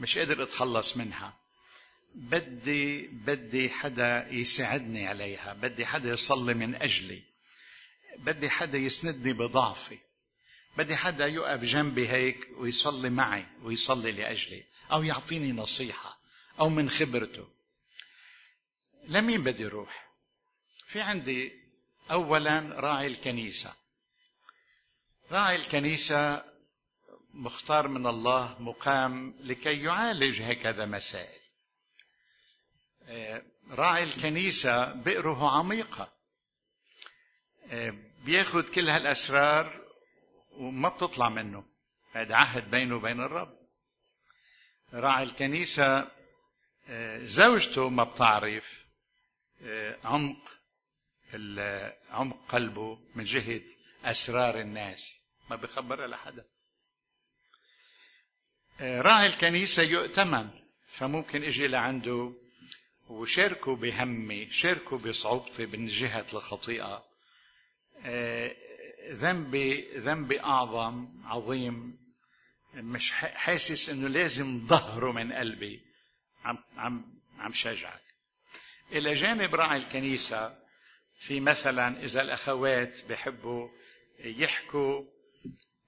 مش 0.00 0.18
قادر 0.18 0.42
أتخلص 0.42 0.96
منها. 0.96 1.36
بدي 2.14 3.06
بدي 3.06 3.70
حدا 3.70 4.28
يساعدني 4.30 5.08
عليها 5.08 5.52
بدي 5.52 5.86
حدا 5.86 6.08
يصلي 6.08 6.54
من 6.54 6.74
أجلي 6.74 7.22
بدي 8.18 8.50
حدا 8.50 8.78
يسندني 8.78 9.32
بضعفي 9.32 9.98
بدي 10.76 10.96
حدا 10.96 11.26
يقف 11.26 11.64
جنبي 11.64 12.08
هيك 12.08 12.48
ويصلي 12.56 13.10
معي 13.10 13.46
ويصلي 13.62 14.12
لأجلي 14.12 14.64
أو 14.92 15.02
يعطيني 15.02 15.52
نصيحة 15.52 16.18
أو 16.60 16.68
من 16.68 16.90
خبرته. 16.90 17.48
لمين 19.08 19.44
بدي 19.44 19.66
أروح 19.66 20.08
في 20.86 21.00
عندي 21.00 21.52
اولا 22.10 22.60
راعي 22.60 23.06
الكنيسة. 23.06 23.74
راعي 25.30 25.56
الكنيسة 25.56 26.44
مختار 27.34 27.88
من 27.88 28.06
الله 28.06 28.56
مقام 28.60 29.34
لكي 29.40 29.82
يعالج 29.82 30.42
هكذا 30.42 30.86
مسائل. 30.86 31.37
راعي 33.70 34.02
الكنيسة 34.02 34.92
بئره 34.92 35.58
عميقة. 35.58 36.12
آه، 37.70 37.94
بياخد 38.24 38.64
كل 38.64 38.88
هالأسرار 38.88 39.84
وما 40.52 40.88
بتطلع 40.88 41.28
منه. 41.28 41.64
هذا 42.12 42.34
عهد 42.34 42.70
بينه 42.70 42.96
وبين 42.96 43.20
الرب. 43.20 43.58
راعي 44.92 45.22
الكنيسة 45.22 46.10
آه، 46.88 47.18
زوجته 47.24 47.88
ما 47.88 48.04
بتعرف. 48.04 48.78
عمق 50.04 50.58
عمق 52.10 52.46
قلبه 52.48 52.98
من 53.14 53.24
جهة 53.24 53.60
أسرار 54.04 54.60
الناس. 54.60 55.20
ما 55.50 55.56
بخبرها 55.56 56.06
لحدا. 56.06 56.44
راعي 58.80 59.26
الكنيسة 59.26 59.82
يؤتمن 59.82 60.50
فممكن 60.86 61.44
إجي 61.44 61.68
لعنده. 61.68 62.47
وشاركوا 63.08 63.76
بهمي 63.76 64.46
شاركوا 64.46 64.98
بصعوبتي 64.98 65.66
من 65.66 65.86
جهة 65.86 66.26
الخطيئة. 66.32 67.04
آه، 68.04 68.56
ذنبي 69.10 69.98
ذنبي 69.98 70.40
أعظم 70.40 71.08
عظيم. 71.24 71.98
مش 72.74 73.12
حاسس 73.12 73.88
إنه 73.88 74.08
لازم 74.08 74.66
ظهره 74.66 75.12
من 75.12 75.32
قلبي. 75.32 75.80
عم 76.44 76.58
عم 76.76 77.20
عم 77.38 77.52
شجعك. 77.52 78.02
إلى 78.92 79.14
جانب 79.14 79.54
راعي 79.54 79.78
الكنيسة 79.78 80.58
في 81.14 81.40
مثلا 81.40 82.04
إذا 82.04 82.22
الأخوات 82.22 83.04
بحبوا 83.08 83.68
يحكوا 84.18 85.04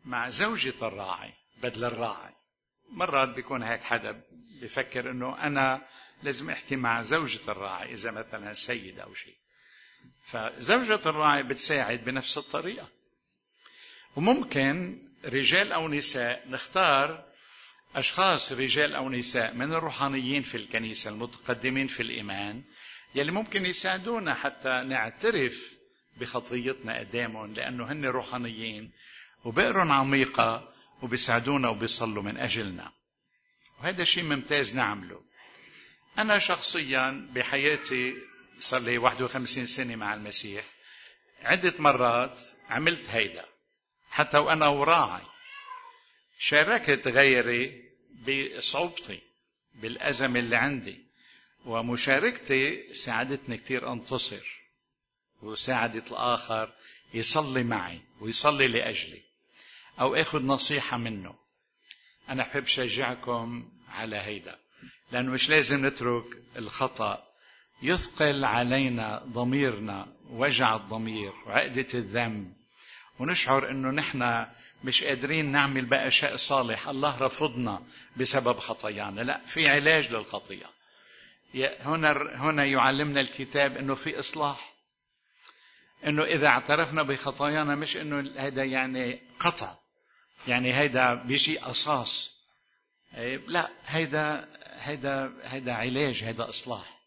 مع 0.05 0.29
زوجة 0.29 0.75
الراعي 0.83 1.33
بدل 1.63 1.85
الراعي. 1.85 2.35
مرات 2.89 3.29
بيكون 3.29 3.63
هيك 3.63 3.81
حدا 3.81 4.23
بفكر 4.63 5.11
إنه 5.11 5.47
أنا 5.47 5.87
لازم 6.23 6.51
احكي 6.51 6.77
مع 6.77 7.03
زوجة 7.03 7.41
الراعي 7.49 7.95
إذا 7.95 8.11
مثلا 8.11 8.53
سيد 8.53 8.99
أو 8.99 9.15
شيء. 9.15 9.37
فزوجة 10.27 11.09
الراعي 11.09 11.43
بتساعد 11.43 12.05
بنفس 12.05 12.39
الطريقة. 12.39 12.89
وممكن 14.17 14.99
رجال 15.25 15.73
أو 15.73 15.89
نساء 15.89 16.49
نختار 16.49 17.25
أشخاص 17.95 18.53
رجال 18.53 18.95
أو 18.95 19.09
نساء 19.09 19.55
من 19.55 19.73
الروحانيين 19.73 20.43
في 20.43 20.57
الكنيسة 20.57 21.11
المتقدمين 21.11 21.87
في 21.87 22.03
الإيمان 22.03 22.63
يلي 23.15 23.33
ممكن 23.33 23.67
يساعدونا 23.67 24.35
حتى 24.35 24.83
نعترف 24.87 25.71
بخطيتنا 26.17 26.99
قدامهم 26.99 27.55
لأنه 27.55 27.93
هن 27.93 28.05
روحانيين 28.05 28.93
وبئرهم 29.45 29.93
عميقة 29.93 30.75
وبيساعدونا 31.03 31.69
وبيصلوا 31.69 32.23
من 32.23 32.37
أجلنا. 32.37 32.93
وهذا 33.81 34.05
شيء 34.05 34.25
ممتاز 34.25 34.77
نعمله. 34.77 35.23
أنا 36.19 36.39
شخصيا 36.39 37.29
بحياتي 37.35 38.15
صار 38.61 38.81
لي 38.81 38.99
51 38.99 39.67
سنة 39.67 39.97
مع 39.97 40.15
المسيح. 40.15 40.65
عدة 41.43 41.75
مرات 41.79 42.39
عملت 42.69 43.11
هيدا 43.11 43.45
حتى 44.11 44.39
وأنا 44.39 44.67
وراعي 44.67 45.23
شاركت 46.39 47.09
غيري 47.09 47.91
بصعوبتي 48.27 49.21
بالأزمة 49.75 50.41
اللي 50.41 50.57
عندي. 50.57 51.11
ومشاركتي 51.65 52.95
ساعدتني 52.95 53.57
كثير 53.57 53.93
أنتصر 53.93 54.61
وساعدت 55.43 56.13
الآخر 56.13 56.73
يصلي 57.15 57.63
معي 57.63 58.01
ويصلي 58.21 58.69
لأجلي 58.69 59.23
أو 60.01 60.15
أخذ 60.15 60.43
نصيحة 60.43 60.97
منه. 60.97 61.35
أنا 62.29 62.43
أحب 62.43 62.67
شجعكم 62.67 63.73
على 63.89 64.17
هيدا. 64.17 64.60
لأنه 65.13 65.33
مش 65.33 65.51
لازم 65.51 65.87
نترك 65.87 66.25
الخطأ. 66.57 67.27
يثقل 67.83 68.45
علينا 68.45 69.23
ضميرنا 69.27 70.07
وجع 70.31 70.77
الضمير 70.77 71.33
وعقدة 71.47 71.87
الذنب. 71.95 72.53
ونشعر 73.19 73.71
إنه 73.71 73.91
نحن 73.91 74.47
مش 74.85 75.05
قادرين 75.05 75.53
نعمل 75.53 75.85
بقى 75.85 76.11
شيء 76.11 76.37
صالح. 76.37 76.89
الله 76.89 77.23
رفضنا 77.23 77.83
بسبب 78.17 78.59
خطايانا. 78.59 79.21
لا 79.21 79.41
في 79.47 79.69
علاج 79.69 80.13
للخطيئة. 80.13 80.71
هنا 81.55 82.13
هنا 82.37 82.65
يعلمنا 82.65 83.21
الكتاب 83.21 83.77
إنه 83.77 83.95
في 83.95 84.19
إصلاح. 84.19 84.75
إنه 86.07 86.25
إذا 86.25 86.47
اعترفنا 86.47 87.03
بخطايانا 87.03 87.75
مش 87.75 87.97
إنه 87.97 88.31
هذا 88.37 88.65
يعني 88.65 89.21
قطع. 89.41 89.75
يعني 90.49 90.75
هيدا 90.75 91.15
بيجي 91.15 91.59
قصاص 91.59 92.41
لا 93.47 93.71
هيدا 93.87 94.49
هيدا 94.81 95.41
هيدا 95.43 95.73
علاج 95.73 96.25
هيدا 96.25 96.49
إصلاح. 96.49 97.01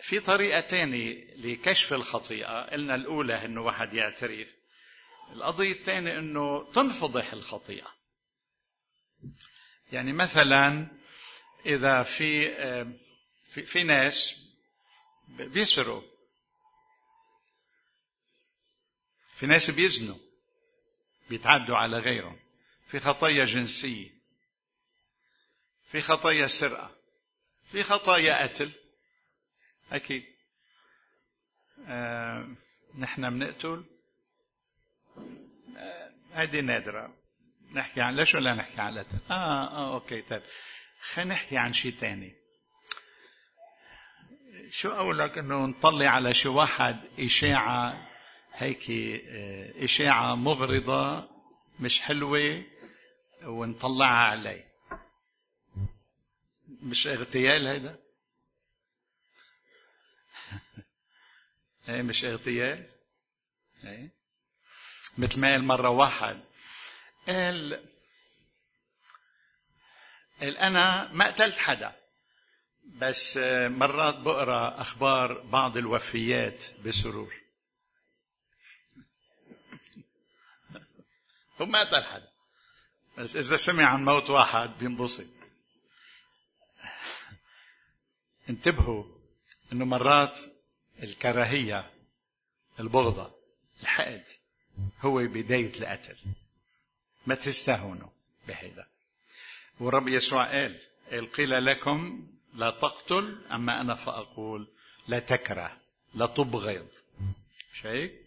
في 0.00 0.20
طريقة 0.20 0.60
تانية 0.60 1.34
لكشف 1.36 1.92
الخطيئة. 1.92 2.70
قلنا 2.70 2.94
الأولى 2.94 3.44
إنه 3.44 3.60
واحد 3.60 3.94
يعترف. 3.94 4.48
القضية 5.30 5.72
الثانية 5.72 6.18
إنه 6.18 6.72
تنفضح 6.72 7.32
الخطيئة. 7.32 7.94
يعني 9.92 10.12
مثلا 10.12 10.88
إذا 11.66 12.02
في 12.02 12.54
في, 13.52 13.62
في 13.62 13.82
ناس 13.82 14.36
بيسرقوا. 15.28 16.02
في 19.36 19.46
ناس 19.46 19.70
بيزنوا. 19.70 20.18
بيتعدوا 21.34 21.76
على 21.76 21.98
غيرهم. 21.98 22.36
في 22.88 23.00
خطايا 23.00 23.44
جنسية. 23.44 24.10
في 25.90 26.00
خطايا 26.00 26.46
سرقة. 26.46 26.90
في 27.72 27.82
خطايا 27.82 28.42
قتل. 28.42 28.70
أكيد. 29.92 30.24
آه 31.86 32.48
نحن 32.98 33.30
بنقتل. 33.30 33.84
آه 35.76 36.12
هذه 36.32 36.60
نادرة. 36.60 37.14
نحكي 37.72 38.00
عن 38.00 38.16
ليش 38.16 38.34
ولا 38.34 38.54
نحكي 38.54 38.80
عن 38.80 38.98
قتل 38.98 39.18
آه, 39.30 39.34
آه 39.34 39.94
أوكي 39.94 40.22
طيب. 40.22 40.42
خلينا 41.00 41.34
نحكي 41.34 41.56
عن 41.56 41.72
شيء 41.72 41.92
ثاني 41.92 42.34
شو 44.70 44.90
أقول 44.90 45.18
لك؟ 45.18 45.38
إنه 45.38 45.66
نطلع 45.66 46.08
على 46.08 46.34
شي 46.34 46.48
واحد 46.48 47.00
إشاعة 47.18 48.13
هيك 48.56 48.90
آه، 48.90 49.84
إشاعة 49.84 50.34
مغرضة 50.34 51.28
مش 51.80 52.00
حلوة 52.00 52.64
ونطلعها 53.42 54.30
عليه 54.30 54.64
مش 56.68 57.06
اغتيال 57.06 57.66
هيدا؟ 57.66 57.98
إيه 61.88 62.02
مش 62.02 62.24
اغتيال؟ 62.24 62.90
إيه. 63.84 64.10
مثل 65.18 65.40
ما 65.40 65.50
قال 65.50 65.64
مرة 65.64 65.88
واحد 65.88 66.40
قال 67.26 67.88
قال 70.40 70.56
أنا 70.58 71.12
ما 71.12 71.26
قتلت 71.26 71.58
حدا 71.58 71.92
بس 72.84 73.36
آه، 73.36 73.68
مرات 73.68 74.16
بقرأ 74.16 74.80
أخبار 74.80 75.40
بعض 75.40 75.76
الوفيات 75.76 76.64
بسرور. 76.84 77.43
ما 81.60 81.80
قتل 81.80 82.04
حدا 82.04 82.28
بس 83.18 83.36
إذا 83.36 83.56
سمع 83.56 83.84
عن 83.84 84.04
موت 84.04 84.30
واحد 84.30 84.70
بينبسط. 84.78 85.26
انتبهوا 88.50 89.04
إنه 89.72 89.84
مرات 89.84 90.38
الكراهية 91.02 91.90
البغضة 92.80 93.34
الحقد 93.82 94.24
هو 95.00 95.18
بداية 95.18 95.80
القتل. 95.80 96.16
ما 97.26 97.34
تستهونوا 97.34 98.08
بهذا. 98.48 98.86
والرب 99.80 100.08
يسوع 100.08 100.50
قال 100.50 100.80
قال 101.10 101.32
قيل 101.32 101.64
لكم 101.64 102.28
لا 102.54 102.70
تقتل 102.70 103.46
أما 103.50 103.80
أنا 103.80 103.94
فأقول 103.94 104.68
لا 105.08 105.18
تكره 105.18 105.80
لا 106.14 106.26
تبغض. 106.26 106.88
شايف؟ 107.82 108.23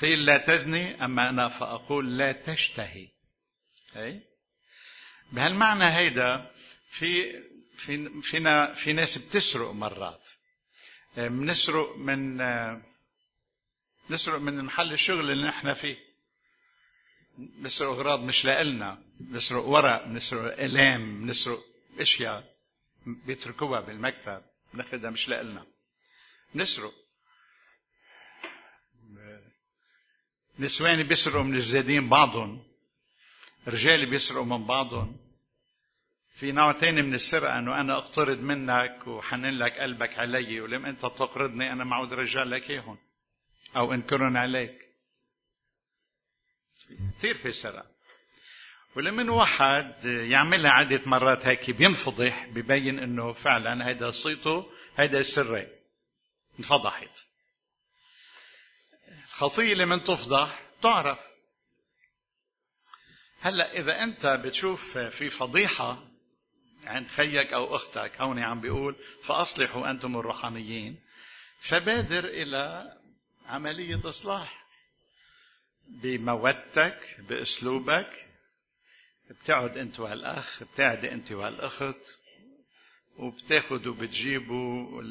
قيل 0.00 0.24
لا 0.24 0.38
تزني 0.38 1.04
أما 1.04 1.28
أنا 1.28 1.48
فأقول 1.48 2.18
لا 2.18 2.32
تشتهي. 2.32 3.08
أي؟ 3.96 4.20
بهالمعنى 5.32 5.84
هيدا 5.84 6.50
في 6.88 7.42
في 7.76 8.20
فينا 8.22 8.74
في 8.74 8.92
ناس 8.92 9.18
بتسرق 9.18 9.70
مرات. 9.70 10.28
بنسرق 11.16 11.96
من 11.96 12.42
نسرق 14.10 14.38
من 14.38 14.64
محل 14.64 14.92
الشغل 14.92 15.30
اللي 15.30 15.48
نحن 15.48 15.74
فيه. 15.74 15.96
نسرق 17.38 17.88
أغراض 17.88 18.20
مش 18.20 18.46
لنا 18.46 19.02
نسرق 19.20 19.64
ورق 19.64 20.06
نسرق 20.06 20.52
اقلام 20.52 21.26
نسرق 21.26 21.64
أشياء 21.98 22.44
بيتركوها 23.06 23.80
بالمكتب. 23.80 24.42
ناخذها 24.72 25.10
مش 25.10 25.28
لنا 25.28 25.66
نسرق. 26.54 27.01
نسوان 30.62 31.02
بيسرقوا 31.02 31.42
من 31.42 31.54
الجدادين 31.54 32.08
بعضهم 32.08 32.62
رجال 33.68 34.10
بيسرقوا 34.10 34.44
من 34.44 34.66
بعضهم. 34.66 35.16
في 36.34 36.52
نوع 36.52 36.72
تاني 36.72 37.02
من 37.02 37.14
السرقة 37.14 37.58
أنه 37.58 37.80
أنا 37.80 37.96
أقترض 37.98 38.40
منك 38.40 39.06
وحنن 39.06 39.58
لك 39.58 39.72
قلبك 39.72 40.18
علي 40.18 40.60
ولم 40.60 40.86
أنت 40.86 41.00
تقرضني 41.00 41.72
أنا 41.72 41.84
معود 41.84 42.12
رجال 42.12 42.50
لك 42.50 42.70
إياهم. 42.70 42.98
أو 43.76 43.92
انكرن 43.92 44.36
عليك. 44.36 44.88
كثير 47.18 47.34
في 47.34 47.52
سرقة. 47.52 47.86
ولمن 48.96 49.28
واحد 49.28 50.04
يعملها 50.04 50.70
عدة 50.70 51.00
مرات 51.06 51.46
هيك 51.46 51.70
بينفضح 51.70 52.46
ببين 52.46 52.98
إنه 52.98 53.32
فعلا 53.32 53.88
هيدا 53.88 54.10
صيته 54.10 54.72
هيدا 54.96 55.22
سري. 55.22 55.68
انفضحت. 56.58 57.31
الخطية 59.24 59.74
لمن 59.74 60.04
تفضح 60.04 60.62
تعرف. 60.82 61.18
هلأ 63.40 63.78
إذا 63.78 64.02
أنت 64.02 64.26
بتشوف 64.26 64.98
في 64.98 65.30
فضيحة 65.30 66.08
عند 66.84 67.06
خيك 67.06 67.52
أو 67.52 67.76
أختك 67.76 68.20
هون 68.20 68.38
عم 68.38 68.60
بيقول 68.60 68.96
فأصلحوا 69.24 69.90
أنتم 69.90 70.16
الروحانيين 70.16 71.00
فبادر 71.58 72.24
إلى 72.24 72.92
عملية 73.46 74.00
إصلاح. 74.04 74.66
بمودتك 75.88 77.16
بأسلوبك 77.18 78.28
بتقعد 79.30 79.78
أنت 79.78 80.00
وهالاخ 80.00 80.62
بتقعدي 80.62 81.12
أنت 81.12 81.32
وهالاخت 81.32 82.00
وبتاخدوا 83.16 83.92
وبتجيبوا 83.92 85.02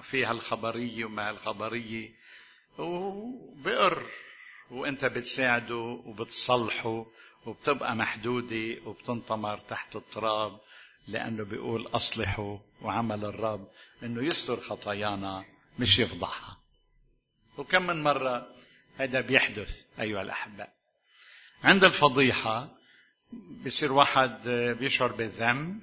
في 0.00 0.24
هالخبرية 0.24 1.04
وما 1.04 1.28
هالخبرية. 1.30 2.17
وبقر 2.78 4.02
وأنت 4.70 5.04
بتساعده 5.04 5.76
وبتصلحه 6.06 7.06
وبتبقى 7.46 7.96
محدودة 7.96 8.76
وبتنطمر 8.86 9.58
تحت 9.58 9.96
التراب 9.96 10.60
لأنه 11.08 11.44
بيقول 11.44 11.86
اصلحوا 11.86 12.58
وعمل 12.82 13.24
الرب 13.24 13.68
إنه 14.02 14.24
يستر 14.24 14.56
خطايانا 14.60 15.44
مش 15.78 15.98
يفضحها. 15.98 16.58
وكم 17.58 17.82
من 17.86 18.02
مرة 18.02 18.54
هذا 18.96 19.20
بيحدث 19.20 19.82
أيها 20.00 20.22
الاحباء 20.22 20.72
عند 21.64 21.84
الفضيحة 21.84 22.68
بصير 23.66 23.92
واحد 23.92 24.48
بيشعر 24.48 25.12
بالذنب 25.12 25.80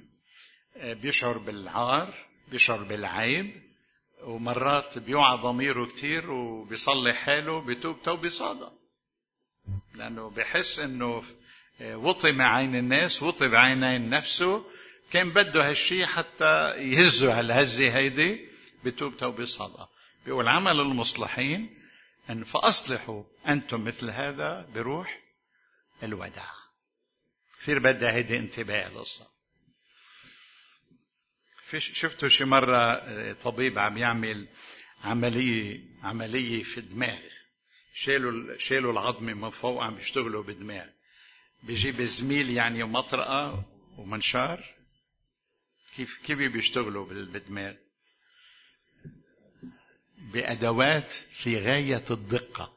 بيشعر 0.84 1.38
بالعار 1.38 2.14
بيشعر 2.48 2.82
بالعيب 2.82 3.62
ومرات 4.26 4.98
بيوعى 4.98 5.36
ضميره 5.38 5.86
كتير 5.86 6.30
وبيصلي 6.30 7.14
حاله 7.14 7.60
بتوب 7.60 8.02
توبة 8.04 8.28
صادقة 8.28 8.72
لأنه 9.94 10.30
بحس 10.30 10.78
إنه 10.78 11.22
وطي 11.80 12.32
مع 12.32 12.56
عين 12.56 12.76
الناس 12.76 13.22
وطي 13.22 13.48
بعينين 13.48 14.10
نفسه. 14.10 14.64
كان 15.10 15.30
بده 15.30 15.70
هالشي 15.70 16.06
حتى 16.06 16.70
يهزه 16.76 17.38
هالهزة 17.38 17.96
هيدي 17.96 18.48
بتوب 18.84 19.16
توبة 19.16 19.44
صادقة 19.44 19.88
بيقول 20.26 20.48
عمل 20.48 20.80
المصلحين 20.80 21.82
أن 22.30 22.44
فأصلحوا 22.44 23.22
أنتم 23.48 23.84
مثل 23.84 24.10
هذا 24.10 24.68
بروح 24.74 25.20
الوداع. 26.02 26.50
كثير 27.60 27.78
بدها 27.78 28.12
هيدي 28.12 28.38
انتباه 28.38 28.86
القصة 28.86 29.35
شفتوا 31.70 32.28
شي 32.28 32.44
مرة 32.44 33.32
طبيب 33.32 33.78
عم 33.78 33.98
يعمل 33.98 34.48
عملية 35.04 35.80
عملية 36.02 36.62
في 36.62 36.78
الدماغ. 36.78 37.18
شالوا 37.94 38.58
شالوا 38.58 38.92
العظمة 38.92 39.34
من 39.34 39.50
فوق 39.50 39.82
عم 39.82 39.94
بيشتغلوا 39.94 40.42
بالدماغ. 40.42 40.86
بيجيب 41.62 42.00
الزميل 42.00 42.50
يعني 42.50 42.84
مطرقة 42.84 43.64
ومنشار. 43.98 44.64
كيف 45.96 46.18
كيف 46.26 46.38
بيشتغلوا 46.38 47.06
بالدماغ؟ 47.06 47.74
بأدوات 50.18 51.10
في 51.10 51.60
غاية 51.60 52.04
الدقة. 52.10 52.76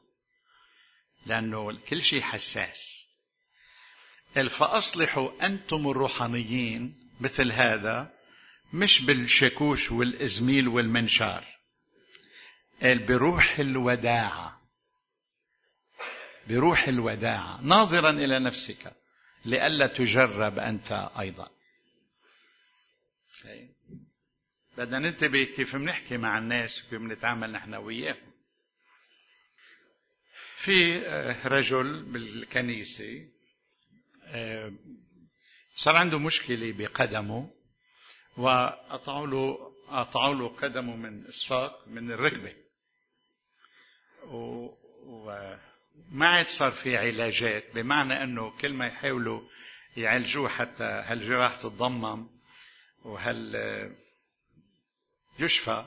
لأنه 1.26 1.80
كل 1.80 2.02
شيء 2.02 2.22
حساس. 2.22 3.06
فأصلحوا 4.50 5.46
أنتم 5.46 5.90
الروحانيين 5.90 7.12
مثل 7.22 7.52
هذا. 7.52 8.19
مش 8.74 9.02
بالشاكوش 9.02 9.92
والإزميل 9.92 10.68
والمنشار. 10.68 11.48
قال 12.82 13.00
بروح 13.00 13.60
الوداعة. 13.60 14.62
بروح 16.48 16.88
الوداعة. 16.88 17.62
ناظرا 17.62 18.10
إلى 18.10 18.40
نفسك 18.40 18.94
لئلا 19.46 19.88
تجرب 19.88 20.60
أنت 20.60 21.12
أيضا. 21.20 21.52
بدنا 24.78 25.00
ننتبه 25.00 25.44
كيف 25.44 25.76
بنحكي 25.76 26.18
مع 26.18 26.38
الناس 26.38 26.86
وكيف 26.86 27.02
بنتعامل 27.02 27.52
نحن 27.52 27.74
وياهم. 27.74 28.32
في 30.56 31.00
رجل 31.46 32.04
بالكنيسة 32.04 33.28
صار 35.76 35.96
عنده 35.96 36.20
مشكلة 36.20 36.72
بقدمه. 36.72 37.59
وقطعوا 38.40 39.28
له 39.28 39.74
قطعوا 39.88 40.36
له 40.36 40.48
قدمه 40.48 40.96
من 40.96 41.26
الساق 41.26 41.84
من 41.88 42.12
الركبة. 42.12 42.56
وما 44.24 46.28
عاد 46.28 46.48
صار 46.48 46.72
في 46.72 46.98
علاجات 46.98 47.64
بمعنى 47.76 48.24
إنه 48.24 48.50
كل 48.62 48.74
ما 48.74 48.88
يحاولوا 48.88 49.42
يعالجوه 49.98 50.50
حتى 50.50 50.84
هالجراح 50.84 51.56
تتضمم 51.56 52.28
وهل 53.04 53.56
يشفى 55.40 55.86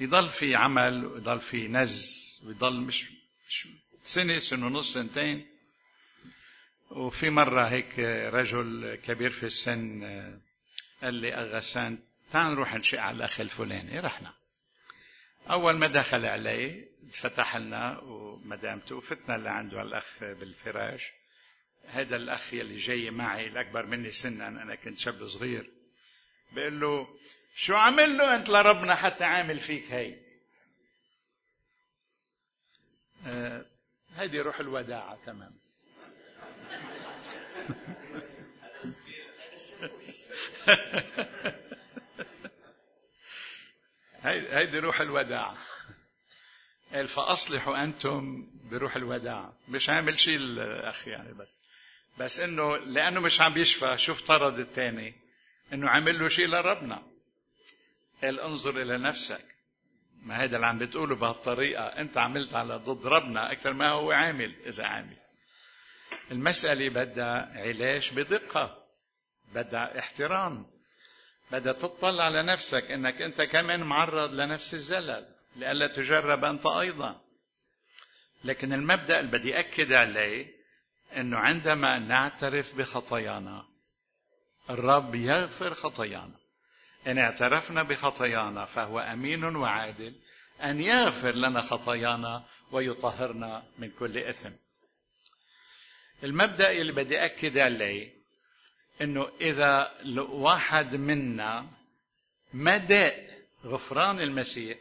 يضل 0.00 0.28
في 0.28 0.54
عمل 0.54 1.06
ويضل 1.06 1.40
في 1.40 1.68
نز 1.68 2.22
ويضل 2.44 2.80
مش, 2.80 3.04
مش 3.48 3.68
سنة 4.04 4.38
سنة 4.38 4.66
ونص 4.66 4.94
سنتين. 4.94 5.46
وفي 6.90 7.30
مرة 7.30 7.62
هيك 7.62 7.98
رجل 8.34 8.94
كبير 9.04 9.30
في 9.30 9.46
السن 9.46 10.02
قال 11.02 11.14
لي 11.14 11.34
أغسان 11.34 11.98
تعال 12.32 12.52
نروح 12.52 12.74
نشق 12.74 13.00
على 13.00 13.16
الأخ 13.16 13.40
الفلاني. 13.40 14.00
رحنا. 14.00 14.34
أول 15.50 15.78
ما 15.78 15.86
دخل 15.86 16.26
علي 16.26 16.88
فتح 17.12 17.56
لنا 17.56 17.98
ومدامته 17.98 18.96
وفتنا 18.96 19.36
اللي 19.36 19.50
عنده 19.50 19.82
الأخ 19.82 20.18
بالفراش. 20.20 21.02
هذا 21.86 22.16
الأخ 22.16 22.54
يلي 22.54 22.76
جاي 22.76 23.10
معي 23.10 23.46
الأكبر 23.46 23.86
مني 23.86 24.10
سنا 24.10 24.48
أنا 24.48 24.74
كنت 24.74 24.98
شاب 24.98 25.26
صغير. 25.26 25.70
بقول 26.52 26.80
له 26.80 27.08
شو 27.56 27.74
عمل 27.74 28.16
له 28.16 28.36
أنت 28.36 28.48
لربنا 28.48 28.94
حتى 28.94 29.24
عامل 29.24 29.60
فيك 29.60 29.92
هي 29.92 30.16
آه 33.26 33.66
هذه 34.14 34.42
روح 34.42 34.60
الوداعة 34.60 35.18
تمام. 35.26 35.58
هيدي 44.22 44.78
روح 44.78 45.00
الوداع. 45.00 45.54
قال 46.92 47.08
فأصلحوا 47.08 47.84
أنتم 47.84 48.46
بروح 48.70 48.96
الوداع. 48.96 49.52
مش 49.68 49.88
عامل 49.88 50.18
شيء 50.18 50.36
الأخ 50.36 51.08
يعني 51.08 51.32
بس. 51.32 51.56
بس 52.18 52.40
إنه 52.40 52.76
لأنه 52.76 53.20
مش 53.20 53.40
عم 53.40 53.54
بيشفى 53.54 53.98
شوف 53.98 54.20
طرد 54.20 54.58
الثاني 54.58 55.14
إنه 55.72 55.88
عامل 55.88 56.18
له 56.18 56.28
شيء 56.28 56.46
لربنا. 56.46 57.02
قال 58.22 58.40
انظر 58.40 58.82
إلى 58.82 58.98
نفسك. 58.98 59.44
ما 60.22 60.44
هذا 60.44 60.56
اللي 60.56 60.66
عم 60.66 60.78
بتقوله 60.78 61.14
بهالطريقة. 61.14 61.84
أنت 61.84 62.18
عملت 62.18 62.54
على 62.54 62.76
ضد 62.76 63.06
ربنا 63.06 63.52
أكثر 63.52 63.72
ما 63.72 63.88
هو 63.88 64.12
عامل 64.12 64.54
إذا 64.66 64.84
عامل. 64.84 65.16
المسألة 66.30 66.88
بدها 66.88 67.52
علاج 67.54 68.10
بدقة. 68.14 68.81
بدها 69.54 69.98
احترام. 69.98 70.66
بدها 71.50 71.72
تطلع 71.72 72.24
على 72.24 72.42
نفسك 72.42 72.90
إنك 72.90 73.22
أنت 73.22 73.42
كمان 73.42 73.82
معرض 73.82 74.34
لنفس 74.34 74.74
الزلل 74.74 75.34
لئلا 75.56 75.86
تجرب 75.86 76.44
أنت 76.44 76.66
أيضا. 76.66 77.20
لكن 78.44 78.72
المبدأ 78.72 79.20
اللي 79.20 79.30
بدي 79.30 79.58
أكد 79.58 79.92
عليه 79.92 80.46
إنه 81.16 81.38
عندما 81.38 81.98
نعترف 81.98 82.74
بخطايانا 82.74 83.68
الرب 84.70 85.14
يغفر 85.14 85.74
خطايانا. 85.74 86.36
إن 87.06 87.18
اعترفنا 87.18 87.82
بخطايانا 87.82 88.64
فهو 88.64 88.98
أمين 89.00 89.44
وعادل 89.44 90.14
أن 90.62 90.80
يغفر 90.80 91.34
لنا 91.34 91.60
خطايانا 91.60 92.44
ويطهرنا 92.72 93.62
من 93.78 93.90
كل 93.90 94.18
إثم. 94.18 94.52
المبدأ 96.24 96.70
اللي 96.70 96.92
بدي 96.92 97.24
أكد 97.24 97.58
عليه 97.58 98.21
إنه 99.02 99.28
إذا 99.40 100.00
واحد 100.16 100.94
منا 100.94 101.70
ما 102.52 102.76
داق 102.76 103.28
غفران 103.64 104.20
المسيح 104.20 104.78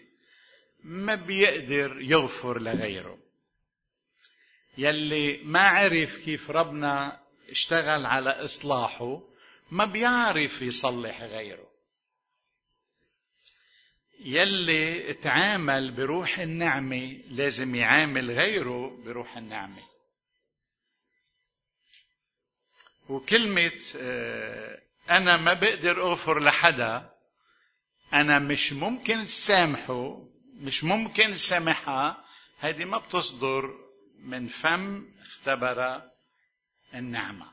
ما 0.84 1.16
بيقدر 1.16 2.02
يغفر 2.02 2.62
لغيره. 2.62 3.18
يلي 4.78 5.38
ما 5.44 5.60
عرف 5.60 6.18
كيف 6.18 6.52
ربنا 6.52 7.20
اشتغل 7.50 8.06
على 8.06 8.30
إصلاحه 8.30 9.22
ما 9.72 9.86
بيعرف 9.86 10.62
يصلح 10.62 11.22
غيره. 11.22 11.72
يلي 14.20 15.14
تعامل 15.14 15.92
بروح 15.92 16.40
النعمة 16.40 17.20
لازم 17.30 17.76
يعامل 17.76 18.32
غيره 18.32 19.02
بروح 19.06 19.38
النعمة. 19.38 19.91
وكلمة 23.12 23.72
آه، 23.96 24.82
أنا 25.10 25.38
ما 25.38 25.54
بقدر 25.54 26.02
أغفر 26.04 26.40
لحدا 26.40 27.10
أنا 28.14 28.40
مش 28.40 28.74
ممكن 28.74 29.26
سامحه 29.26 30.18
مش 30.54 30.84
ممكن 30.84 31.36
سامحها 31.38 32.26
هذه 32.60 32.86
ما 32.86 32.98
بتصدر 32.98 33.74
من 34.20 34.48
فم 34.48 35.08
اختبر 35.22 36.02
النعمة 36.94 37.52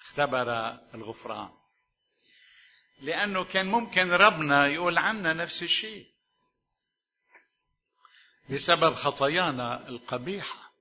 اختبر 0.00 0.78
الغفران. 0.94 1.48
لأنه 3.00 3.44
كان 3.44 3.66
ممكن 3.66 4.10
ربنا 4.10 4.66
يقول 4.66 4.98
عنا 4.98 5.32
نفس 5.32 5.62
الشيء. 5.62 6.06
بسبب 8.50 8.94
خطايانا 8.94 9.88
القبيحة. 9.88 10.72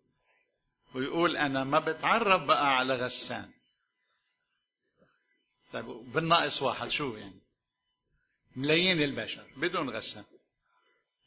ويقول 0.95 1.37
أنا 1.37 1.63
ما 1.63 1.79
بتعرف 1.79 2.43
بقى 2.43 2.77
على 2.77 2.95
غسان. 2.95 3.51
طيب 5.77 6.13
بالناقص 6.13 6.61
واحد 6.61 6.89
شو 6.89 7.15
يعني؟ 7.15 7.41
ملايين 8.55 9.01
البشر 9.01 9.45
بدون 9.57 9.89
غسان 9.89 10.23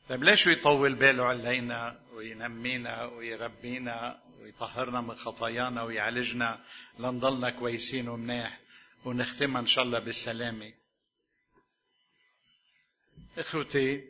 طيب 0.08 0.24
ليش 0.24 0.46
يطول 0.46 0.94
باله 0.94 1.24
علينا 1.24 2.00
وينمينا 2.12 3.04
ويربينا 3.04 4.22
ويطهرنا 4.40 5.00
من 5.00 5.14
خطايانا 5.14 5.82
ويعالجنا 5.82 6.64
لنضلنا 6.98 7.50
كويسين 7.50 8.08
ومناح 8.08 8.60
ونختمها 9.04 9.60
إن 9.60 9.66
شاء 9.66 9.84
الله 9.84 9.98
بالسلامة؟ 9.98 10.72
إخوتي 13.38 14.04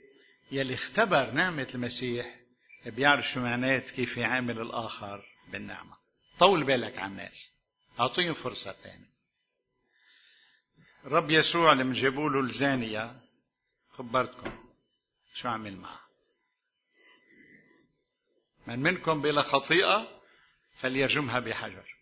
يلي 0.53 0.75
اختبر 0.75 1.31
نعمة 1.31 1.69
المسيح 1.75 2.41
بيعرف 2.87 3.29
شو 3.29 3.41
معنات 3.41 3.91
كيف 3.91 4.17
يعامل 4.17 4.61
الآخر 4.61 5.25
بالنعمة. 5.49 5.97
طول 6.39 6.65
بالك 6.65 6.99
على 6.99 7.11
الناس. 7.11 7.51
أعطيهم 8.01 8.35
فرصة 8.35 8.73
ثانية. 8.73 9.10
رب 11.05 11.31
يسوع 11.31 11.73
لما 11.73 11.95
جابوا 11.95 12.31
له 12.31 12.41
الزانيه 12.41 13.21
خبرتكم. 13.93 14.65
شو 15.35 15.49
عمل 15.49 15.77
معها 15.77 16.09
من 18.67 18.79
منكم 18.79 19.23
بلا 19.23 19.43
خطيئة 19.43 20.21
فليرجمها 20.81 21.39
بحجر. 21.39 21.97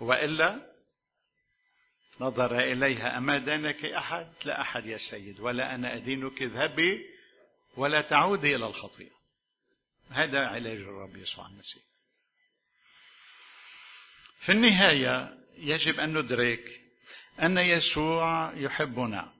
وإلا 0.00 0.74
نظر 2.20 2.58
إليها 2.58 3.18
أما 3.18 3.38
دانك 3.38 3.84
أحد؟ 3.84 4.32
لا 4.44 4.60
أحد 4.60 4.86
يا 4.86 4.96
سيد 4.96 5.40
ولا 5.40 5.74
أنا 5.74 5.94
أدينك 5.94 6.42
اذهبي 6.42 7.06
ولا 7.76 8.00
تعودي 8.00 8.56
إلى 8.56 8.66
الخطيئة. 8.66 9.18
هذا 10.10 10.46
علاج 10.46 10.78
الرب 10.78 11.16
يسوع 11.16 11.46
المسيح. 11.46 11.82
في 14.36 14.52
النهاية 14.52 15.38
يجب 15.56 16.00
أن 16.00 16.18
ندرك 16.18 16.87
أن 17.42 17.58
يسوع 17.58 18.52
يحبنا. 18.54 19.32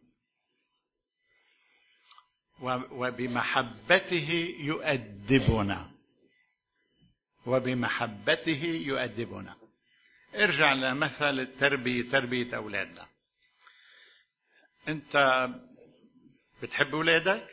وبمحبته 2.91 4.57
يؤدبنا. 4.59 5.91
وبمحبته 7.47 8.65
يؤدبنا. 8.65 9.57
ارجع 10.35 10.73
لمثل 10.73 11.39
التربية 11.41 12.11
تربية 12.11 12.57
أولادنا. 12.57 13.09
أنت 14.89 15.49
بتحب 16.63 16.95
أولادك؟ 16.95 17.49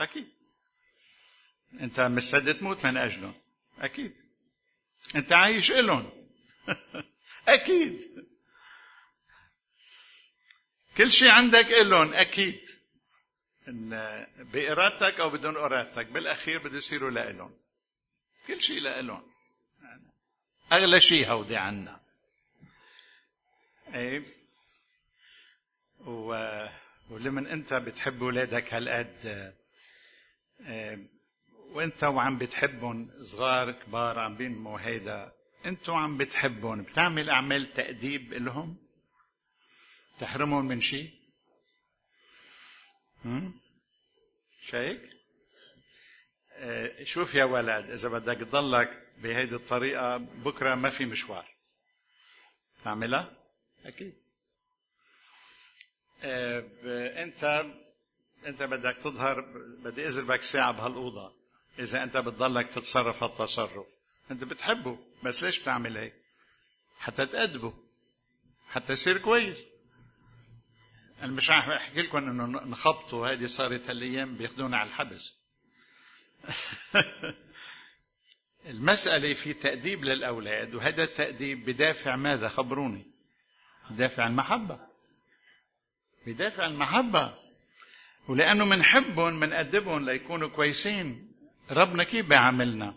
أكيد. 0.00 0.28
أنت 1.80 2.00
مستعد 2.00 2.54
تموت 2.54 2.84
من 2.86 2.96
أجلهم؟ 2.96 3.34
أكيد. 3.78 4.14
أنت 5.16 5.32
عايش 5.32 5.72
إلهم؟ 5.72 6.10
أكيد. 7.48 8.00
كل 10.96 11.12
شيء 11.12 11.28
عندك 11.28 11.66
إلهم 11.66 12.14
أكيد. 12.14 12.60
إن 13.68 13.90
بإرادتك 14.38 15.20
أو 15.20 15.30
بدون 15.30 15.56
إرادتك 15.56 16.06
بالأخير 16.06 16.58
بده 16.58 16.76
يصيروا 16.76 17.10
لإلهم. 17.10 17.56
كل 18.46 18.62
شيء 18.62 18.80
لإلهم. 18.80 19.22
أغلى 20.72 21.00
شيء 21.00 21.30
هودي 21.30 21.56
عنا. 21.56 22.00
أي 23.94 24.24
و... 26.00 26.34
ولمن 27.10 27.46
أنت 27.46 27.74
بتحب 27.74 28.22
أولادك 28.22 28.74
هالقد 28.74 29.54
وأنت 31.70 32.04
وعم 32.04 32.38
بتحبهم 32.38 33.10
صغار 33.22 33.72
كبار 33.72 34.18
عم 34.18 34.36
بينموا 34.36 34.80
هيدا 34.80 35.32
أنت 35.66 35.88
وعم 35.88 36.16
بتحبهم 36.16 36.82
بتعمل 36.82 37.30
أعمال 37.30 37.72
تأديب 37.72 38.32
لهم 38.32 38.83
تحرمهم 40.20 40.64
من 40.64 40.80
شيء؟ 40.80 41.14
شايف 44.70 45.14
شوف 47.02 47.34
يا 47.34 47.44
ولد 47.44 47.90
إذا 47.90 48.08
بدك 48.08 48.38
تضلك 48.38 49.08
بهيدي 49.18 49.54
الطريقة 49.54 50.16
بكرة 50.16 50.74
ما 50.74 50.90
في 50.90 51.04
مشوار. 51.04 51.54
تعملها؟ 52.84 53.36
أكيد. 53.84 54.14
أنت 56.22 57.66
أنت 58.46 58.62
بدك 58.62 58.96
تظهر 58.96 59.40
بدي 59.84 60.06
أزربك 60.06 60.42
ساعة 60.42 60.72
بهالأوضة. 60.72 61.34
إذا 61.78 62.02
أنت 62.02 62.16
بتضلك 62.16 62.66
تتصرف 62.66 63.22
هالتصرف. 63.22 63.86
أنت 64.30 64.44
بتحبه 64.44 64.98
بس 65.22 65.42
ليش 65.42 65.58
بتعمل 65.58 65.96
هيك؟ 65.98 66.14
حتى 66.98 67.26
تأدبه. 67.26 67.74
حتى 68.68 68.92
يصير 68.92 69.18
كويس. 69.18 69.58
أنا 71.22 71.32
مش 71.32 71.50
عم 71.50 71.70
أحكي 71.70 72.02
لكم 72.02 72.18
إنه 72.18 72.46
نخبطوا 72.46 73.28
هذه 73.28 73.46
صارت 73.46 73.90
هالأيام 73.90 74.36
بياخذونا 74.36 74.76
على 74.76 74.88
الحبس. 74.88 75.34
المسألة 78.66 79.34
في 79.34 79.52
تأديب 79.52 80.04
للأولاد 80.04 80.74
وهذا 80.74 81.04
التأديب 81.04 81.64
بدافع 81.64 82.16
ماذا؟ 82.16 82.48
خبروني. 82.48 83.06
بدافع 83.90 84.26
المحبة 84.26 84.78
بدافع 86.26 86.66
المحبة 86.66 87.34
ولأنه 88.28 88.64
منحبهم 88.64 89.34
منأدبهم 89.34 90.04
ليكونوا 90.04 90.48
كويسين. 90.48 91.32
ربنا 91.70 92.04
كيف 92.04 92.26
بيعاملنا؟ 92.26 92.94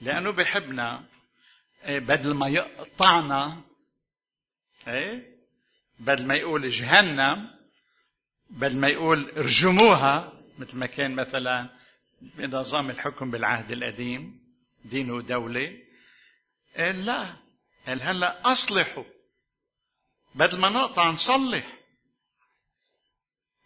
لأنه 0.00 0.30
بحبنا. 0.30 1.04
بدل 1.86 2.34
ما 2.34 2.48
يقطعنا. 2.48 3.60
إيه؟ 4.88 5.31
بدل 6.02 6.26
ما 6.26 6.34
يقول 6.34 6.70
جهنم 6.70 7.50
بدل 8.50 8.76
ما 8.76 8.88
يقول 8.88 9.30
ارجموها 9.36 10.32
مثل 10.58 10.76
ما 10.76 10.86
كان 10.86 11.14
مثلا 11.14 11.68
بنظام 12.22 12.90
الحكم 12.90 13.30
بالعهد 13.30 13.70
القديم 13.70 14.42
دين 14.84 15.10
ودولة. 15.10 15.78
قال 16.76 17.04
لا. 17.04 17.36
قال 17.86 18.02
هلأ 18.02 18.52
أصلحوا. 18.52 19.04
بدل 20.34 20.58
ما 20.58 20.68
نقطع 20.68 21.10
نصلح. 21.10 21.78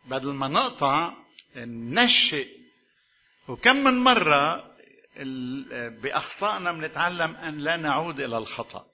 بدل 0.05 0.33
ما 0.33 0.49
نقطع 0.49 1.15
ننشئ. 1.57 2.49
وكم 3.49 3.77
من 3.77 3.99
مرة 3.99 4.77
بأخطائنا 5.89 6.73
بنتعلم 6.73 7.37
أن 7.37 7.59
لا 7.59 7.77
نعود 7.77 8.21
إلى 8.21 8.39
الخطأ. 8.39 8.87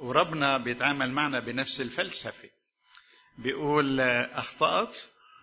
وربنا 0.00 0.58
بيتعامل 0.58 1.10
معنا 1.12 1.40
بنفس 1.40 1.80
الفلسفة. 1.80 2.48
بيقول 3.38 4.00
أخطأت؟ 4.00 4.96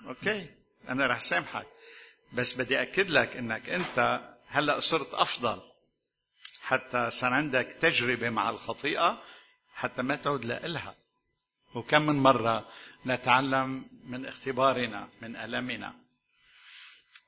أوكي 0.08 0.50
أنا 0.90 1.08
رح 1.08 1.22
سامحك 1.22 1.68
بس 2.34 2.54
بدي 2.54 2.82
أكد 2.82 3.10
لك 3.10 3.38
أنك 3.38 3.70
أنت 3.70 4.22
هلأ 4.48 4.80
صرت 4.80 5.14
أفضل. 5.14 5.62
حتى 6.62 7.12
صار 7.12 7.34
عندك 7.34 7.78
تجربة 7.82 8.30
مع 8.30 8.50
الخطيئة 8.50 9.22
حتى 9.74 10.02
ما 10.02 10.16
تعود 10.16 10.46
لإلها. 10.46 10.96
وكم 11.76 12.02
من 12.02 12.16
مرة 12.16 12.70
نتعلم 13.06 13.86
من 14.04 14.26
اختبارنا 14.26 15.10
من 15.22 15.36
ألمنا 15.36 15.96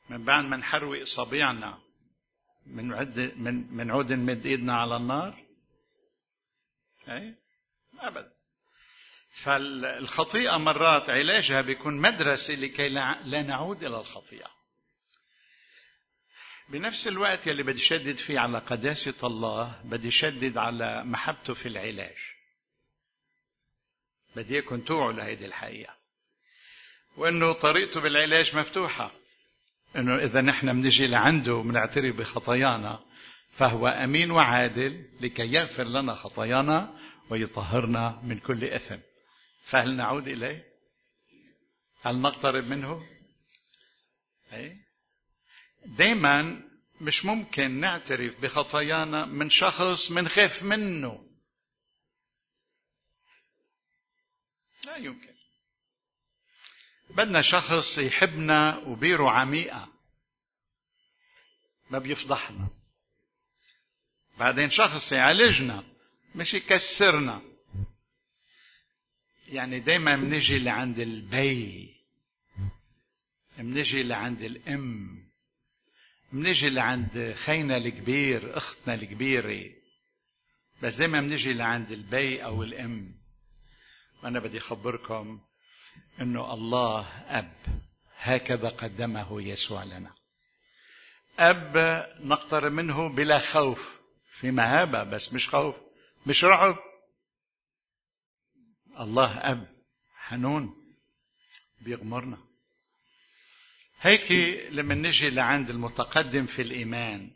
من 0.10 0.24
بعد 0.24 0.44
ما 0.46 0.58
نحروق 0.58 1.04
صبيعنا 1.04 1.80
من 2.65 2.94
عد 2.94 3.34
من 3.38 3.74
من 3.74 3.92
عود 3.92 4.12
نمد 4.12 4.46
إيدنا 4.46 4.78
على 4.78 4.96
النار 4.96 5.49
اي 7.10 7.36
ابدا 8.00 8.32
فالخطيئة 9.30 10.58
مرات 10.58 11.10
علاجها 11.10 11.62
بيكون 11.62 11.98
مدرسة 11.98 12.54
لكي 12.54 12.89
لا 12.89 13.41
نعود 13.41 13.84
إلى 13.84 13.98
الخطيئة. 13.98 14.52
بنفس 16.69 17.08
الوقت 17.08 17.48
يلي 17.48 17.63
بدي 17.63 17.80
شدد 17.80 18.15
فيه 18.15 18.39
على 18.39 18.60
قداسة 18.60 19.13
الله 19.24 19.82
بدي 19.84 20.12
شدد 20.12 20.58
على 20.58 21.04
محبته 21.04 21.54
في 21.54 21.67
العلاج. 21.67 22.17
بدي 24.36 24.54
إياكم 24.54 24.82
توعوا 24.82 25.13
لهيدي 25.13 25.45
الحقيقة. 25.45 25.95
وإنه 27.17 27.54
طريقته 27.54 28.02
بالعلاج 28.02 28.56
مفتوحة. 28.56 29.12
إنه 29.95 30.15
إذا 30.15 30.41
نحن 30.41 30.82
بنجي 30.82 31.08
لعنده 31.08 31.54
وبنعترف 31.54 32.15
بخطايانا 32.15 33.09
فهو 33.52 33.88
أمين 33.88 34.32
وعادل 34.32 35.10
لكي 35.22 35.54
يغفر 35.54 35.84
لنا 35.84 36.16
خطايانا 36.16 37.00
ويطهرنا 37.30 38.22
من 38.24 38.40
كل 38.40 38.64
إثم. 38.64 39.00
فهل 39.64 39.96
نعود 39.96 40.28
إليه؟ 40.28 40.74
هل 42.02 42.22
نقترب 42.22 42.64
منه؟ 42.64 43.08
أي؟ 44.54 44.78
دايما 45.86 46.62
مش 47.02 47.26
ممكن 47.26 47.72
نعترف 47.72 48.42
بخطايانا 48.42 49.26
من 49.26 49.50
شخص 49.50 50.12
منخاف 50.12 50.64
منه. 50.64 51.30
لا 54.86 54.96
يمكن. 54.96 55.36
بدنا 57.10 57.42
شخص 57.42 57.98
يحبنا 57.98 58.78
وبيره 58.78 59.30
عميقة. 59.32 59.94
ما 61.90 62.00
بيفضحنا. 62.00 62.79
بعدين 64.39 64.69
شخص 64.69 65.12
يعالجنا 65.12 65.84
مش 66.36 66.54
يكسرنا. 66.54 67.41
يعني 69.47 69.80
دايما 69.80 70.15
بنجي 70.15 70.60
لعند 70.60 70.99
البي 70.99 71.95
بنجي 73.58 74.04
لعند 74.04 74.41
الأم 74.41 75.19
بنجي 76.32 76.69
لعند 76.69 77.36
خينا 77.38 77.78
الكبير 77.78 78.58
أختنا 78.58 78.93
الكبيرة 78.93 79.69
بس 80.82 80.95
دايما 80.95 81.21
بنجي 81.21 81.54
لعند 81.54 81.91
البي 81.91 82.43
أو 82.43 82.63
الأم. 82.63 83.15
وأنا 84.23 84.39
بدي 84.39 84.58
أخبركم 84.58 85.41
إنه 86.21 86.54
الله 86.54 87.08
أب 87.28 87.54
هكذا 88.17 88.69
قدمه 88.69 89.41
يسوع 89.41 89.84
لنا. 89.84 90.15
أب 91.39 91.78
نقترب 92.19 92.71
منه 92.71 93.10
بلا 93.10 93.39
خوف. 93.39 93.99
في 94.41 94.52
مهابة 94.52 95.04
بس 95.04 95.34
مش 95.34 95.49
خوف 95.49 95.75
مش 96.25 96.43
رعب. 96.43 96.78
الله 98.99 99.38
أب 99.38 99.67
حنون 100.17 100.75
بيغمرنا. 101.82 102.38
هيك 104.02 104.32
لما 104.71 104.95
نجي 104.95 105.30
لعند 105.30 105.69
المتقدم 105.69 106.45
في 106.45 106.62
الإيمان 106.62 107.32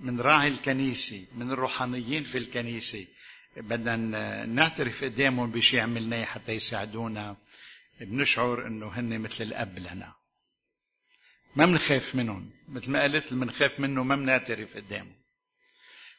من 0.00 0.20
راعي 0.20 0.48
الكنيسه 0.48 1.26
من 1.34 1.52
الروحانيين 1.52 2.24
في 2.24 2.38
الكنيسه 2.38 3.06
بدنا 3.56 4.46
نعترف 4.46 5.04
قدامهم 5.04 5.50
بشيء 5.50 5.80
عملناه 5.80 6.24
حتى 6.24 6.52
يساعدونا 6.52 7.36
بنشعر 8.00 8.66
إنه 8.66 8.88
هن 8.88 9.18
مثل 9.18 9.44
الأب 9.44 9.78
لنا. 9.78 10.12
ما 11.56 11.66
بنخاف 11.66 12.14
منهم 12.14 12.50
مثل 12.68 12.90
ما 12.90 13.02
قلت 13.02 13.32
بنخاف 13.34 13.80
منه 13.80 14.04
ما 14.04 14.16
بنعترف 14.16 14.76
قدامه. 14.76 15.21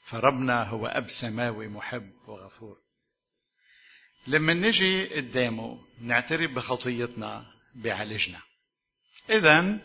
فربنا 0.03 0.63
هو 0.63 0.87
أب 0.87 1.09
سماوي 1.09 1.67
محب 1.67 2.11
وغفور. 2.27 2.77
لما 4.27 4.53
نجي 4.53 5.15
قدامه 5.15 5.85
نعترف 6.01 6.51
بخطيتنا 6.51 7.45
بيعالجنا 7.75 8.39
اذا 9.29 9.79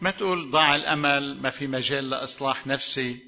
ما 0.00 0.10
تقول 0.10 0.50
ضاع 0.50 0.76
الأمل 0.76 1.40
ما 1.42 1.50
في 1.50 1.66
مجال 1.66 2.10
لإصلاح 2.10 2.66
نفسي. 2.66 3.22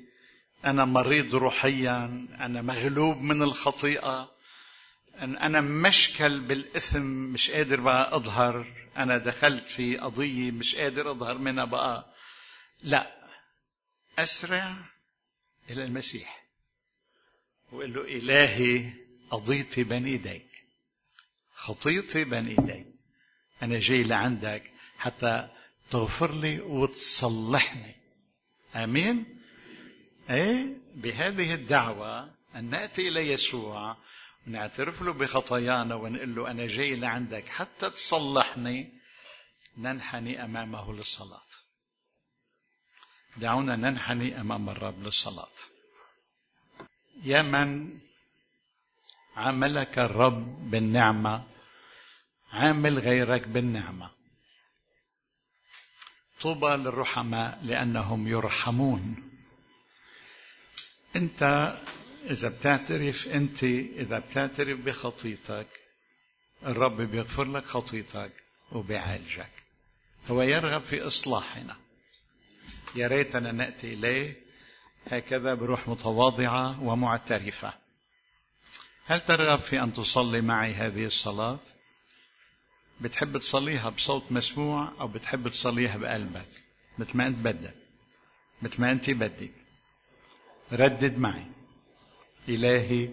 أنا 0.64 0.84
مريض 0.84 1.34
روحيا 1.34 2.26
أنا 2.40 2.62
مغلوب 2.62 3.20
من 3.22 3.42
الخطيئة. 3.42 4.30
أنا 5.18 5.60
مشكل 5.60 6.40
بالإثم 6.40 7.02
مش 7.02 7.50
قادر 7.50 7.80
بقى 7.80 8.16
أظهر. 8.16 8.66
أنا 8.96 9.18
دخلت 9.18 9.64
في 9.64 9.96
قضية 9.96 10.50
مش 10.50 10.74
قادر 10.74 11.10
أظهر 11.10 11.38
منها 11.38 11.64
بقى. 11.64 12.14
لا. 12.82 13.10
أسرع 14.18 14.76
إلى 15.70 15.84
المسيح. 15.84 16.44
وقال 17.72 17.92
له 17.92 18.00
إلهي 18.02 18.92
قضيتي 19.30 19.84
بين 19.84 20.06
إيديك. 20.06 20.46
خطيتي 21.54 22.24
بين 22.24 22.46
إيديك. 22.48 22.86
أنا 23.62 23.78
جاي 23.78 24.04
لعندك 24.04 24.70
حتى 24.98 25.48
تغفر 25.90 26.34
لي 26.34 26.60
وتصلحني. 26.60 27.94
آمين؟ 28.74 29.40
إيه؟ 30.30 30.66
بهذه 30.94 31.54
الدعوة 31.54 32.30
أن 32.54 32.70
نأتي 32.70 33.08
إلى 33.08 33.28
يسوع 33.32 33.96
ونعترف 34.46 35.02
له 35.02 35.12
بخطايانا 35.12 35.94
ونقول 35.94 36.34
له 36.34 36.50
أنا 36.50 36.66
جاي 36.66 36.96
لعندك 36.96 37.48
حتى 37.48 37.90
تصلحني. 37.90 38.92
ننحني 39.78 40.44
أمامه 40.44 40.92
للصلاة. 40.92 41.42
دعونا 43.36 43.76
ننحني 43.76 44.40
أمام 44.40 44.70
الرب 44.70 45.02
للصلاة. 45.02 45.48
يا 47.22 47.42
من 47.42 47.98
عاملك 49.36 49.98
الرب 49.98 50.70
بالنعمة 50.70 51.44
عامل 52.52 52.98
غيرك 52.98 53.48
بالنعمة. 53.48 54.10
طوبى 56.40 56.66
للرحماء 56.66 57.60
لأنهم 57.62 58.28
يرحمون. 58.28 59.30
أنت 61.16 61.72
إذا 62.30 62.48
بتعترف 62.48 63.28
أنت 63.28 63.64
إذا 63.64 64.18
بتعترف 64.18 64.80
بخطيتك 64.80 65.66
الرب 66.66 67.00
بيغفر 67.00 67.44
لك 67.44 67.64
خطيتك 67.64 68.32
وبيعالجك. 68.72 69.50
هو 70.30 70.42
يرغب 70.42 70.82
في 70.82 71.06
إصلاحنا. 71.06 71.76
يا 72.94 73.08
ريتنا 73.08 73.52
نأتي 73.52 73.94
إليه. 73.94 74.44
هكذا 75.06 75.54
بروح 75.54 75.88
متواضعة 75.88 76.82
ومعترفة. 76.82 77.72
هل 79.06 79.20
ترغب 79.20 79.58
في 79.58 79.82
أن 79.82 79.94
تصلي 79.94 80.40
معي 80.40 80.74
هذه 80.74 81.04
الصلاة؟ 81.06 81.58
بتحب 83.00 83.38
تصليها 83.38 83.88
بصوت 83.88 84.32
مسموع 84.32 84.92
أو 85.00 85.08
بتحب 85.08 85.48
تصليها 85.48 85.96
بقلبك؟ 85.96 86.46
مثل 86.98 87.16
ما 87.16 87.26
انت 87.26 87.38
بدك 87.38 87.74
مثل 88.62 88.80
ما 88.80 88.92
انت 88.92 89.10
بدك 89.10 89.50
ردد 90.72 91.18
معي. 91.18 91.46
إلهي 92.48 93.10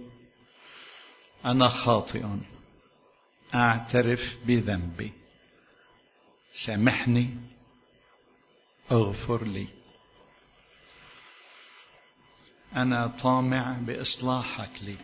أنا 1.45 1.67
خاطئ. 1.67 2.25
أعترف 3.55 4.37
بذنبي. 4.45 5.13
سامحني. 6.53 7.50
اغفر 8.91 9.43
لي. 9.43 9.67
أنا 12.75 13.07
طامع 13.07 13.77
بإصلاحك 13.79 14.71
لي. 14.81 14.97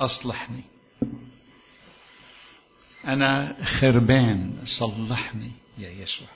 أصلحني. 0.00 0.62
أنا 3.04 3.56
خربان 3.64 4.62
صلحني 4.64 5.52
يا 5.78 5.90
يسوع. 5.90 6.28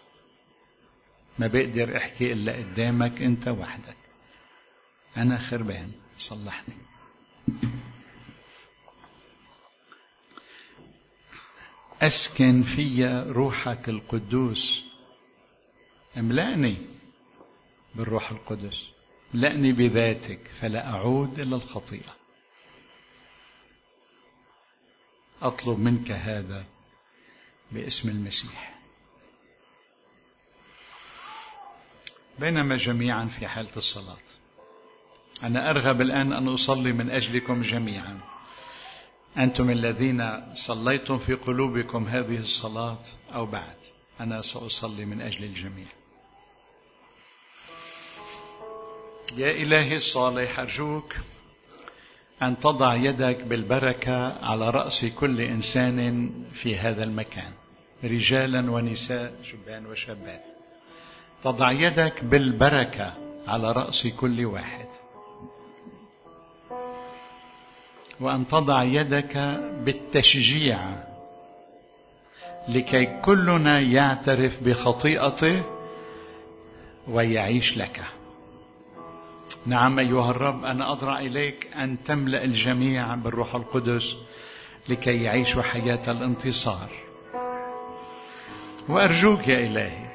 ما 1.39 1.47
بقدر 1.47 1.97
احكي 1.97 2.33
إلا 2.33 2.53
قدامك 2.53 3.23
أنت 3.23 3.49
وحدك. 3.49 3.97
أنا 5.17 5.39
خربان 5.39 5.93
صلحني. 6.19 6.75
أسكن 12.03 12.63
في 12.63 13.07
روحك 13.29 13.89
القدوس. 13.89 14.90
املأني 16.17 16.77
بالروح 17.95 18.31
القدس. 18.31 18.85
املأني 19.35 19.73
بذاتك 19.73 20.41
فلا 20.61 20.89
أعود 20.89 21.41
إلى 21.41 21.57
الخطيئة. 21.57 22.17
أطلب 25.43 25.79
منك 25.79 26.11
هذا 26.11 26.65
باسم 27.73 28.09
المسيح. 28.09 28.79
بينما 32.39 32.77
جميعا 32.77 33.27
في 33.27 33.49
حالة 33.49 33.77
الصلاة 33.77 34.17
أنا 35.43 35.71
أرغب 35.71 36.01
الآن 36.01 36.33
أن 36.33 36.49
أصلي 36.49 36.93
من 36.93 37.11
أجلكم 37.11 37.63
جميعا. 37.63 38.21
أنتم 39.37 39.71
الذين 39.71 40.43
صليتم 40.55 41.19
في 41.19 41.35
قلوبكم 41.35 42.09
هذه 42.09 42.39
الصلاة 42.39 42.99
أو 43.35 43.47
بعد 43.47 43.77
أنا 44.21 44.41
سأصلي 44.41 45.05
من 45.05 45.21
أجل 45.21 45.45
الجميع. 45.45 45.87
يا 49.37 49.51
إلهي 49.51 49.97
الصالح 49.97 50.59
أرجوك 50.59 51.15
أن 52.43 52.59
تضع 52.59 52.95
يدك 52.95 53.43
بالبركة 53.43 54.45
على 54.45 54.71
رأس 54.71 55.05
كل 55.05 55.41
إنسان 55.41 56.31
في 56.53 56.77
هذا 56.77 57.05
المكان 57.05 57.53
رجالا 58.05 58.71
ونساء 58.71 59.33
شبان 59.53 59.87
وشابات. 59.87 60.43
تضع 61.45 61.73
يدك 61.73 62.25
بالبركة 62.25 63.15
على 63.49 63.73
رأس 63.73 64.07
كل 64.07 64.45
واحد. 64.45 64.87
وأن 68.21 68.49
تضع 68.49 68.83
يدك 68.83 69.37
بالتشجيع 69.85 70.95
لكي 72.69 73.07
كلنا 73.07 73.81
يعترف 73.81 74.63
بخطيئته 74.63 75.63
ويعيش 77.09 77.77
لك. 77.77 78.20
نعم 79.67 79.99
أيها 79.99 80.31
الرب 80.31 80.65
أنا 80.65 80.93
اضرع 80.93 81.19
إليك 81.19 81.69
أن 81.77 81.97
تملأ 82.05 82.45
الجميع 82.45 83.15
بالروح 83.15 83.55
القدس 83.55 84.17
لكي 84.89 85.23
يعيشوا 85.23 85.63
حياة 85.63 86.01
الانتصار. 86.09 86.89
وأرجوك 88.89 89.49
يا 89.49 89.67
إلهي 89.67 90.11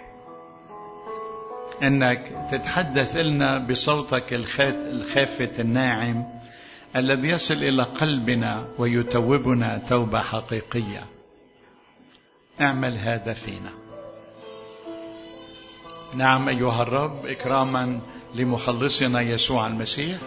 أنك 1.84 2.48
تتحدث 2.52 3.16
لنا 3.16 3.58
بصوتك 3.58 4.34
الخافت 4.34 5.60
الناعم 5.60 6.26
الذي 6.96 7.30
يصل 7.30 7.54
إلى 7.54 7.84
قلبنا 7.84 8.68
ويتوبنا 8.78 9.82
توبة 9.90 10.20
حقيقية. 10.20 11.06
اعمل 12.62 12.98
هذا 12.98 13.34
فينا. 13.34 13.72
نعم 16.16 16.50
أيها 16.50 16.82
الرب 16.82 17.26
إكراما 17.26 18.00
لمخلصنا 18.36 19.22
يسوع 19.22 19.68
المسيح. 19.68 20.18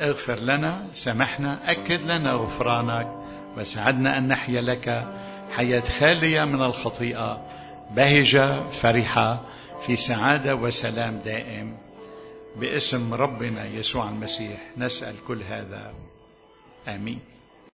اغفر 0.00 0.38
لنا 0.38 0.86
سامحنا 0.94 1.70
أكد 1.70 2.00
لنا 2.10 2.32
غفرانك. 2.32 3.08
وساعدنا 3.56 4.18
أن 4.18 4.28
نحيا 4.28 4.60
لك 4.60 5.08
حياة 5.50 5.80
خالية 5.80 6.44
من 6.44 6.62
الخطيئة 6.62 7.46
بهجة 7.90 8.62
فرحة 8.70 9.40
في 9.86 9.96
سعادة 9.96 10.54
وسلام 10.54 11.16
دائم. 11.24 11.76
باسم 12.56 13.14
ربنا 13.14 13.66
يسوع 13.66 14.08
المسيح 14.08 14.60
نسأل 14.76 15.14
كل 15.28 15.42
هذا. 15.42 15.92
آمين. 16.88 17.33